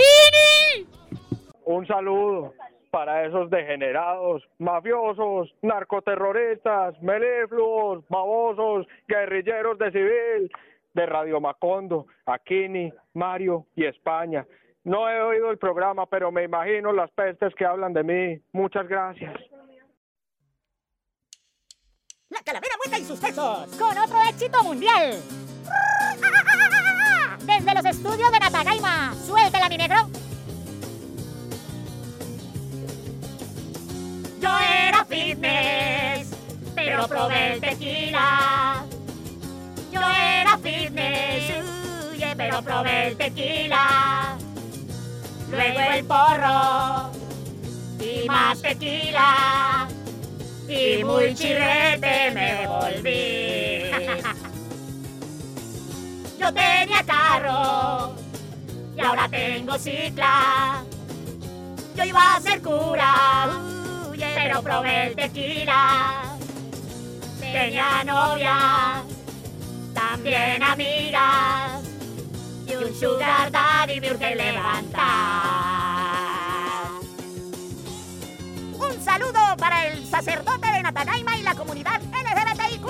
[1.66, 2.54] Un saludo
[2.92, 10.52] para esos degenerados, mafiosos, narcoterroristas, melifluos, babosos, guerrilleros de civil,
[10.94, 14.46] de Radio Macondo, Aquini, Mario y España.
[14.84, 18.40] No he oído el programa, pero me imagino las pestes que hablan de mí.
[18.52, 19.34] Muchas gracias.
[22.28, 23.18] La calavera mueca y sus.
[23.76, 25.14] Con otro éxito mundial.
[27.44, 29.12] Desde los estudios de Natagaima.
[29.14, 30.25] Suéltela, mi negro.
[34.46, 36.30] Yo era fitness,
[36.76, 38.84] pero probé tequila.
[39.90, 41.64] Yo era fitness,
[42.36, 44.38] pero probé tequila.
[45.50, 47.10] Luego el porro
[47.98, 49.88] y más tequila.
[50.68, 53.90] Y muy chirrete me volví.
[56.38, 58.14] Yo tenía carro
[58.96, 60.84] y ahora tengo cicla.
[61.96, 63.48] Yo iba a ser cura,
[64.16, 66.36] huye, pero probé el tequila.
[67.40, 69.02] Tenía novia,
[69.94, 71.82] también amigas.
[72.66, 75.06] Y un sugar daddy me urge levantar.
[78.74, 82.86] Un saludo para el sacerdote de Natanaima y la comunidad LGBTIQ.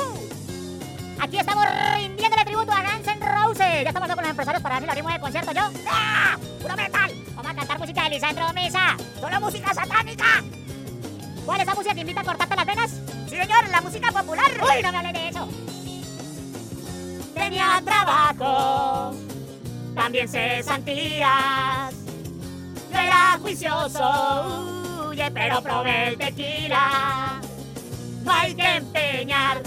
[1.21, 1.65] Aquí estamos
[1.97, 3.85] rindiéndole tributo a Guns N' Roses.
[3.85, 5.53] Ya estamos con los empresarios para la ritmo de concierto.
[5.53, 5.63] ¿Yo?
[5.89, 6.37] ¡Ah!
[6.61, 7.11] ¡Puro metal!
[7.35, 8.97] Vamos a cantar música de Lisandro Mesa.
[9.21, 10.43] ¡Solo música satánica!
[11.47, 12.91] ¿Cuál es la música que invita a cortarte las venas?
[13.31, 14.51] Sí, señor, la música popular.
[14.51, 15.49] ¡Uy, no me hable de eso!
[17.35, 19.15] Tenía trabajo,
[19.95, 21.95] también cesantías.
[22.93, 27.41] Yo era juicioso, huye, pero probé el tequila.
[28.25, 29.63] No hay que empeñar,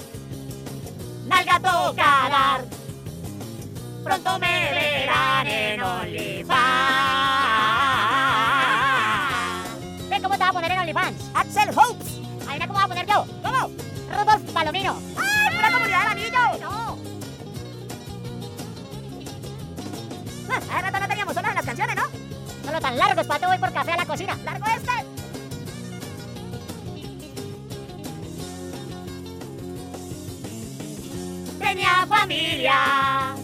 [1.28, 2.66] nalga toca dar.
[4.04, 7.79] Pronto me verán en OnlyFans.
[11.34, 12.20] Axel Hopes.
[12.48, 13.26] Ahí cómo va a poner yo.
[13.44, 13.70] ¿Cómo?
[14.12, 15.00] Rudolf Palomino.
[15.18, 16.60] ¡Ay, pura comunidad del anillo!
[16.62, 16.98] No.
[20.52, 22.04] Ah, Hace rato no teníamos solas en las canciones, ¿no?
[22.66, 24.38] No lo tan largo, para te voy por café a la cocina.
[24.44, 24.92] ¡Largo este!
[31.60, 33.36] Tenía familia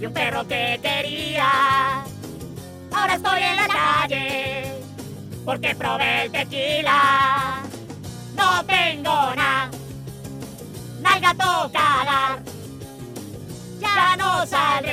[0.00, 2.04] y un perro que quería.
[2.92, 4.80] Ahora estoy en la calle
[5.44, 7.62] porque probé el tequila.
[8.34, 9.70] No tengo nada,
[11.00, 12.38] nalga toca dar.
[13.80, 14.89] Ya no saldré